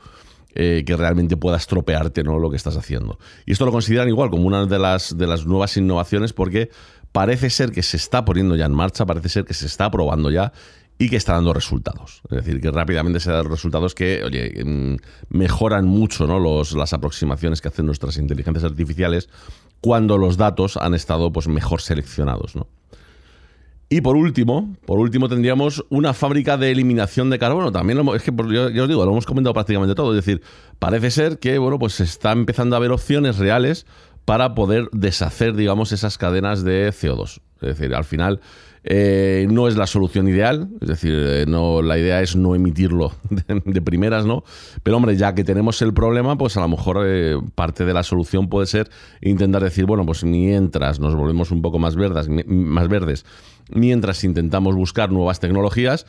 Eh, 0.58 0.84
que 0.86 0.96
realmente 0.96 1.36
pueda 1.36 1.58
estropearte 1.58 2.24
¿no? 2.24 2.38
lo 2.38 2.48
que 2.48 2.56
estás 2.56 2.78
haciendo. 2.78 3.18
Y 3.44 3.52
esto 3.52 3.66
lo 3.66 3.72
consideran 3.72 4.08
igual 4.08 4.30
como 4.30 4.46
una 4.46 4.64
de 4.64 4.78
las, 4.78 5.18
de 5.18 5.26
las 5.26 5.44
nuevas 5.44 5.76
innovaciones 5.76 6.32
porque 6.32 6.70
parece 7.12 7.50
ser 7.50 7.72
que 7.72 7.82
se 7.82 7.98
está 7.98 8.24
poniendo 8.24 8.56
ya 8.56 8.64
en 8.64 8.72
marcha, 8.72 9.04
parece 9.04 9.28
ser 9.28 9.44
que 9.44 9.52
se 9.52 9.66
está 9.66 9.90
probando 9.90 10.30
ya 10.30 10.54
y 10.96 11.10
que 11.10 11.16
está 11.16 11.34
dando 11.34 11.52
resultados. 11.52 12.22
Es 12.30 12.38
decir, 12.38 12.62
que 12.62 12.70
rápidamente 12.70 13.20
se 13.20 13.30
dan 13.30 13.44
resultados 13.44 13.94
que, 13.94 14.24
oye, 14.24 14.64
mm, 14.64 14.96
mejoran 15.28 15.84
mucho 15.84 16.26
¿no? 16.26 16.38
Los, 16.38 16.72
las 16.72 16.94
aproximaciones 16.94 17.60
que 17.60 17.68
hacen 17.68 17.84
nuestras 17.84 18.16
inteligencias 18.16 18.64
artificiales 18.64 19.28
cuando 19.82 20.16
los 20.16 20.38
datos 20.38 20.78
han 20.78 20.94
estado 20.94 21.32
pues, 21.32 21.48
mejor 21.48 21.82
seleccionados. 21.82 22.56
¿no? 22.56 22.66
Y 23.88 24.00
por 24.00 24.16
último, 24.16 24.74
por 24.84 24.98
último 24.98 25.28
tendríamos 25.28 25.84
una 25.90 26.12
fábrica 26.12 26.56
de 26.56 26.72
eliminación 26.72 27.30
de 27.30 27.38
carbono. 27.38 27.70
También 27.70 28.00
es 28.14 28.22
que 28.22 28.32
yo, 28.52 28.82
os 28.82 28.88
digo, 28.88 29.04
lo 29.04 29.12
hemos 29.12 29.26
comentado 29.26 29.54
prácticamente 29.54 29.94
todo. 29.94 30.10
Es 30.10 30.24
decir, 30.24 30.42
parece 30.80 31.12
ser 31.12 31.38
que 31.38 31.58
bueno, 31.58 31.78
pues 31.78 31.94
se 31.94 32.04
está 32.04 32.32
empezando 32.32 32.74
a 32.74 32.78
haber 32.78 32.90
opciones 32.90 33.38
reales 33.38 33.86
para 34.26 34.54
poder 34.54 34.90
deshacer, 34.92 35.54
digamos, 35.54 35.92
esas 35.92 36.18
cadenas 36.18 36.62
de 36.62 36.88
CO2. 36.90 37.40
Es 37.62 37.68
decir, 37.78 37.94
al 37.94 38.04
final 38.04 38.40
eh, 38.84 39.46
no 39.50 39.66
es 39.66 39.76
la 39.76 39.86
solución 39.86 40.28
ideal, 40.28 40.68
es 40.80 40.88
decir, 40.88 41.14
eh, 41.16 41.44
no, 41.48 41.80
la 41.80 41.96
idea 41.96 42.20
es 42.20 42.36
no 42.36 42.54
emitirlo 42.54 43.12
de, 43.30 43.82
primeras, 43.82 44.26
¿no? 44.26 44.44
Pero 44.82 44.96
hombre, 44.96 45.16
ya 45.16 45.34
que 45.34 45.42
tenemos 45.42 45.80
el 45.80 45.94
problema, 45.94 46.36
pues 46.36 46.56
a 46.56 46.60
lo 46.60 46.68
mejor 46.68 47.02
eh, 47.04 47.36
parte 47.54 47.84
de 47.84 47.94
la 47.94 48.02
solución 48.02 48.48
puede 48.48 48.66
ser 48.66 48.90
intentar 49.22 49.62
decir, 49.62 49.86
bueno, 49.86 50.04
pues 50.04 50.22
mientras 50.22 51.00
nos 51.00 51.14
volvemos 51.14 51.50
un 51.50 51.62
poco 51.62 51.78
más 51.78 51.96
verdes, 51.96 52.28
más 52.46 52.88
verdes, 52.88 53.24
mientras 53.70 54.22
intentamos 54.24 54.74
buscar 54.74 55.10
nuevas 55.10 55.40
tecnologías, 55.40 56.06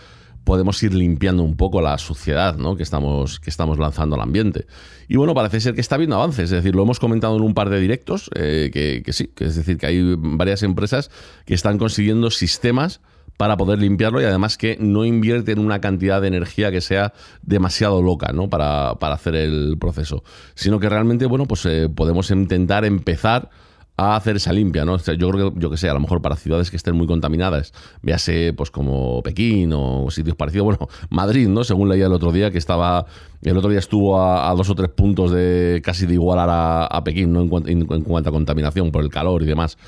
podemos 0.47 0.81
ir 0.81 0.93
limpiando 0.93 1.43
un 1.43 1.57
poco 1.57 1.81
la 1.81 1.97
suciedad 1.97 2.55
¿no? 2.55 2.77
que, 2.77 2.83
estamos, 2.83 3.41
que 3.41 3.49
estamos 3.49 3.79
lanzando 3.79 4.15
al 4.15 4.21
ambiente. 4.21 4.65
Y 5.09 5.17
bueno, 5.17 5.33
parece 5.33 5.59
ser 5.59 5.75
que 5.75 5.81
está 5.81 5.95
habiendo 5.95 6.15
avances, 6.15 6.45
es 6.45 6.51
decir, 6.51 6.73
lo 6.73 6.83
hemos 6.83 7.01
comentado 7.01 7.35
en 7.35 7.43
un 7.43 7.53
par 7.53 7.69
de 7.69 7.81
directos, 7.81 8.31
eh, 8.33 8.71
que, 8.71 9.11
sí, 9.11 9.27
que 9.35 9.43
es 9.43 9.57
decir, 9.57 9.77
que 9.77 9.87
hay 9.87 10.15
varias 10.17 10.63
empresas 10.63 11.11
que 11.45 11.53
están 11.53 11.77
consiguiendo 11.77 12.31
sistemas 12.31 13.01
para 13.35 13.57
poder 13.57 13.79
limpiarlo 13.79 14.21
y 14.21 14.23
además 14.23 14.57
que 14.57 14.77
no 14.79 15.03
invierten 15.03 15.59
una 15.59 15.81
cantidad 15.81 16.21
de 16.21 16.29
energía 16.29 16.71
que 16.71 16.79
sea 16.79 17.11
demasiado 17.41 18.01
loca 18.01 18.31
¿no? 18.31 18.49
para, 18.49 18.91
hacer 18.91 19.35
el 19.35 19.75
proceso, 19.77 20.23
sino 20.55 20.79
que 20.79 20.87
realmente, 20.87 21.25
bueno, 21.25 21.45
pues 21.45 21.65
eh, 21.65 21.89
podemos 21.93 22.31
intentar 22.31 22.85
empezar 22.85 23.49
a 23.97 24.15
hacer 24.15 24.35
esa 24.35 24.53
limpia, 24.53 24.85
¿no? 24.85 24.97
yo 24.97 25.29
creo 25.29 25.53
que, 25.53 25.59
yo 25.59 25.71
que 25.71 25.77
sé, 25.77 25.89
a 25.89 25.93
lo 25.93 25.99
mejor 25.99 26.21
para 26.21 26.35
ciudades 26.35 26.69
que 26.69 26.77
estén 26.77 26.95
muy 26.95 27.07
contaminadas, 27.07 27.73
véase 28.03 28.53
pues 28.53 28.69
como 28.69 29.23
Pekín 29.23 29.73
o 29.73 30.11
sitios 30.11 30.35
parecidos, 30.35 30.65
bueno, 30.65 30.87
Madrid, 31.09 31.47
¿no? 31.47 31.63
Según 31.63 31.89
leía 31.89 32.05
el 32.05 32.13
otro 32.13 32.31
día, 32.31 32.51
que 32.51 32.59
estaba, 32.59 33.07
el 33.41 33.57
otro 33.57 33.71
día 33.71 33.79
estuvo 33.79 34.21
a, 34.21 34.53
dos 34.53 34.69
o 34.69 34.75
tres 34.75 34.91
puntos 34.91 35.31
de 35.31 35.81
casi 35.83 36.05
de 36.05 36.13
igualar 36.13 36.47
a, 36.91 37.03
Pekín, 37.03 37.33
¿no? 37.33 37.41
En, 37.65 37.85
cuanto 37.85 38.29
a 38.29 38.31
contaminación 38.31 38.91
por 38.91 39.03
el 39.03 39.09
calor 39.09 39.41
y 39.41 39.45
demás. 39.45 39.79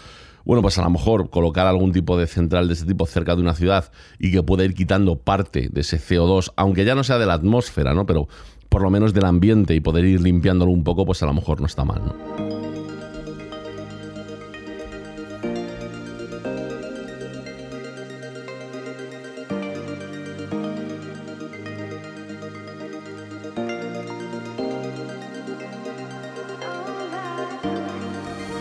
Bueno, 0.44 0.64
pues 0.64 0.80
a 0.80 0.84
lo 0.84 0.90
mejor 0.90 1.30
colocar 1.30 1.68
algún 1.68 1.92
tipo 1.92 2.18
de 2.18 2.26
central 2.26 2.68
de 2.68 2.74
ese 2.74 2.86
tipo 2.86 3.06
cerca 3.06 3.36
de 3.36 3.42
una 3.42 3.54
ciudad 3.54 3.92
y 4.18 4.32
que 4.32 4.42
pueda 4.42 4.66
ir 4.66 4.74
quitando 4.74 5.18
parte 5.18 5.70
de 5.72 5.82
ese 5.82 6.00
CO2, 6.00 6.54
aunque 6.56 6.84
ya 6.86 6.96
no 6.96 7.04
sea 7.04 7.20
de 7.20 7.28
la 7.28 7.34
atmósfera, 7.34 7.94
¿no? 7.94 8.08
Pero 8.08 8.28
por 8.70 8.82
lo 8.82 8.90
menos 8.90 9.14
del 9.14 9.26
ambiente 9.26 9.76
y 9.76 9.82
poder 9.82 10.06
ir 10.06 10.22
limpiándolo 10.22 10.72
un 10.72 10.84
poco, 10.84 11.06
pues 11.06 11.22
a 11.22 11.28
lo 11.28 11.34
mejor 11.36 11.60
no 11.60 11.68
está 11.68 11.86
mal, 11.86 12.02
¿no? 12.04 12.49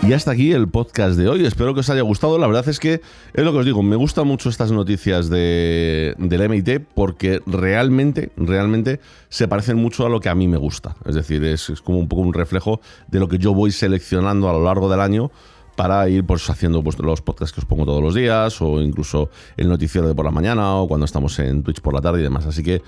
Y 0.09 0.15
hasta 0.15 0.31
aquí 0.31 0.53
el 0.53 0.69
podcast 0.69 1.19
de 1.19 1.29
hoy. 1.29 1.45
Espero 1.45 1.75
que 1.75 1.81
os 1.81 1.91
haya 1.91 2.01
gustado. 2.01 2.39
La 2.39 2.47
verdad 2.47 2.67
es 2.67 2.81
que 2.81 3.03
es 3.35 3.45
lo 3.45 3.53
que 3.53 3.59
os 3.59 3.67
digo, 3.67 3.83
me 3.83 3.95
gustan 3.95 4.27
mucho 4.27 4.49
estas 4.49 4.73
noticias 4.73 5.29
de, 5.29 6.15
del 6.17 6.49
MIT 6.49 6.81
porque 6.95 7.43
realmente, 7.45 8.33
realmente 8.39 9.01
se 9.29 9.49
parecen 9.49 9.77
mucho 9.77 10.07
a 10.07 10.09
lo 10.09 10.21
que 10.21 10.31
a 10.31 10.35
mí 10.35 10.49
me 10.49 10.57
gusta. 10.57 10.97
Es 11.05 11.15
decir, 11.15 11.45
es, 11.45 11.71
como 11.85 11.99
un 11.99 12.09
poco 12.09 12.23
un 12.23 12.33
reflejo 12.33 12.81
de 13.09 13.21
lo 13.21 13.29
que 13.29 13.37
yo 13.37 13.53
voy 13.53 13.71
seleccionando 13.71 14.49
a 14.49 14.55
lo 14.55 14.65
largo 14.65 14.89
del 14.89 15.01
año 15.01 15.31
para 15.77 16.09
ir 16.09 16.25
pues, 16.25 16.49
haciendo 16.49 16.83
pues, 16.83 16.99
los 17.01 17.21
podcasts 17.21 17.55
que 17.55 17.61
os 17.61 17.67
pongo 17.67 17.85
todos 17.85 18.03
los 18.03 18.15
días 18.15 18.63
o 18.63 18.81
incluso 18.81 19.29
el 19.59 19.69
noticiero 19.69 20.09
de 20.09 20.15
por 20.15 20.25
la 20.25 20.31
mañana 20.31 20.77
o 20.77 20.89
cuando 20.89 21.05
estamos 21.05 21.39
en 21.39 21.63
Twitch 21.63 21.83
por 21.83 21.93
la 21.93 22.01
tarde 22.01 22.21
y 22.21 22.23
demás. 22.23 22.47
Así 22.47 22.63
que 22.63 22.81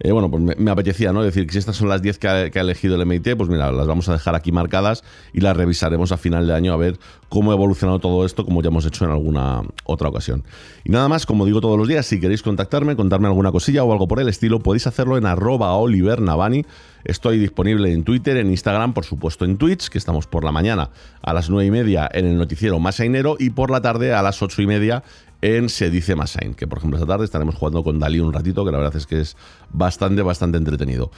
eh, 0.00 0.12
bueno, 0.12 0.30
pues 0.30 0.58
me, 0.58 0.70
apetecía, 0.70 1.12
¿no? 1.12 1.22
Decir 1.22 1.46
que 1.46 1.52
si 1.52 1.58
estas 1.58 1.76
son 1.76 1.88
las 1.88 2.02
10 2.02 2.18
que 2.18 2.28
ha, 2.28 2.60
elegido 2.60 2.96
el 2.96 3.06
MIT, 3.06 3.36
pues 3.36 3.48
mira, 3.48 3.72
las 3.72 3.86
vamos 3.86 4.08
a 4.08 4.12
dejar 4.12 4.34
aquí 4.34 4.52
marcadas 4.52 5.04
y 5.32 5.40
las 5.40 5.56
revisaremos 5.56 6.12
a 6.12 6.16
final 6.16 6.46
de 6.46 6.54
año 6.54 6.72
a 6.72 6.76
ver 6.76 6.98
cómo 7.28 7.50
ha 7.50 7.54
evolucionado 7.54 7.98
todo 7.98 8.24
esto, 8.26 8.44
como 8.44 8.62
ya 8.62 8.68
hemos 8.68 8.84
hecho 8.84 9.04
en 9.04 9.10
alguna 9.10 9.62
otra 9.84 10.08
ocasión. 10.08 10.44
Y 10.84 10.90
nada 10.90 11.08
más, 11.08 11.26
como 11.26 11.46
digo 11.46 11.60
todos 11.60 11.78
los 11.78 11.88
días, 11.88 12.06
si 12.06 12.20
queréis 12.20 12.42
contactarme, 12.42 12.94
contarme 12.94 13.26
alguna 13.26 13.52
cosilla 13.52 13.84
o 13.84 13.92
algo 13.92 14.06
por 14.06 14.20
el 14.20 14.28
estilo, 14.28 14.60
podéis 14.60 14.86
hacerlo 14.86 15.16
en 15.16 15.26
arroba 15.26 15.74
Oliver 15.74 16.20
Navani. 16.20 16.64
Estoy 17.04 17.38
disponible 17.38 17.92
en 17.92 18.02
Twitter, 18.02 18.36
en 18.36 18.50
Instagram, 18.50 18.92
por 18.92 19.04
supuesto 19.04 19.44
en 19.44 19.58
Twitch, 19.58 19.88
que 19.88 19.98
estamos 19.98 20.26
por 20.26 20.44
la 20.44 20.50
mañana 20.50 20.90
a 21.22 21.32
las 21.32 21.50
9 21.50 21.66
y 21.66 21.70
media 21.70 22.08
en 22.12 22.26
el 22.26 22.36
noticiero 22.36 22.80
Más 22.80 23.00
y 23.38 23.50
por 23.50 23.70
la 23.70 23.80
tarde 23.80 24.12
a 24.12 24.22
las 24.22 24.42
8 24.42 24.62
y 24.62 24.66
media 24.66 25.04
en 25.42 25.68
Se 25.68 25.90
dice 25.90 26.16
Masain, 26.16 26.54
que 26.54 26.66
por 26.66 26.78
ejemplo 26.78 26.98
esta 26.98 27.06
tarde 27.06 27.24
estaremos 27.24 27.54
jugando 27.54 27.82
con 27.84 27.98
Dalí 27.98 28.20
un 28.20 28.32
ratito, 28.32 28.64
que 28.64 28.72
la 28.72 28.78
verdad 28.78 28.96
es 28.96 29.06
que 29.06 29.20
es 29.20 29.36
bastante, 29.70 30.22
bastante 30.22 30.58
entretenido. 30.58 31.10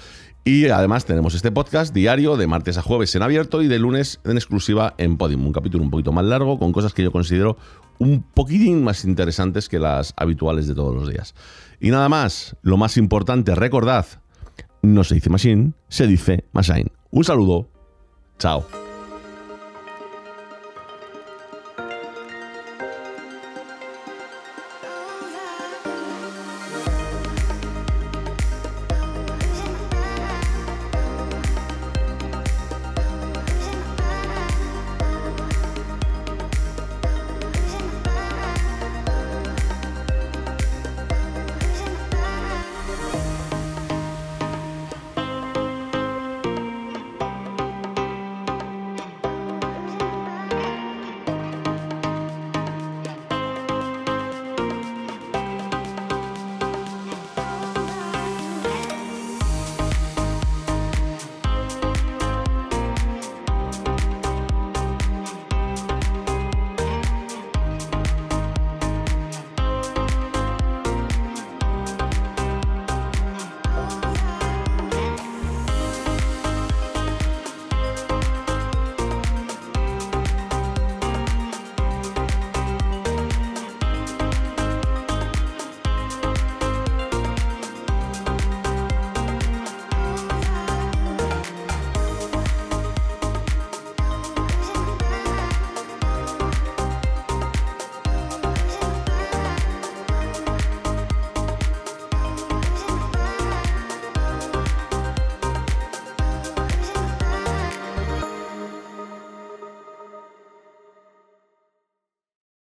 Y 0.44 0.66
además 0.68 1.04
tenemos 1.04 1.35
este 1.35 1.50
podcast 1.50 1.94
diario 1.94 2.37
de 2.37 2.46
martes 2.46 2.78
a 2.78 2.83
jueves 2.83 3.14
en 3.14 3.22
abierto 3.22 3.62
y 3.62 3.68
de 3.68 3.78
lunes 3.78 4.20
en 4.24 4.37
exclusiva 4.37 4.94
en 4.98 5.16
Podium, 5.16 5.46
un 5.46 5.52
capítulo 5.52 5.85
un 5.85 5.90
poquito 5.90 6.12
más 6.12 6.24
largo 6.24 6.59
con 6.59 6.72
cosas 6.72 6.94
que 6.94 7.02
yo 7.02 7.12
considero 7.12 7.59
un 7.98 8.22
poquitín 8.22 8.83
más 8.83 9.04
interesantes 9.04 9.68
que 9.68 9.78
las 9.78 10.14
habituales 10.16 10.66
de 10.66 10.74
todos 10.74 10.94
los 10.94 11.11
días. 11.11 11.35
Y 11.81 11.90
nada 11.90 12.09
más, 12.09 12.57
lo 12.62 12.76
más 12.76 12.96
importante, 12.96 13.54
recordad, 13.54 14.07
no 14.83 15.04
se 15.04 15.16
dice 15.16 15.31
Machine, 15.31 15.72
se 15.88 16.07
dice 16.07 16.44
Masain. 16.52 16.90
Un 17.11 17.24
saludo, 17.24 17.68
chao. 18.38 18.88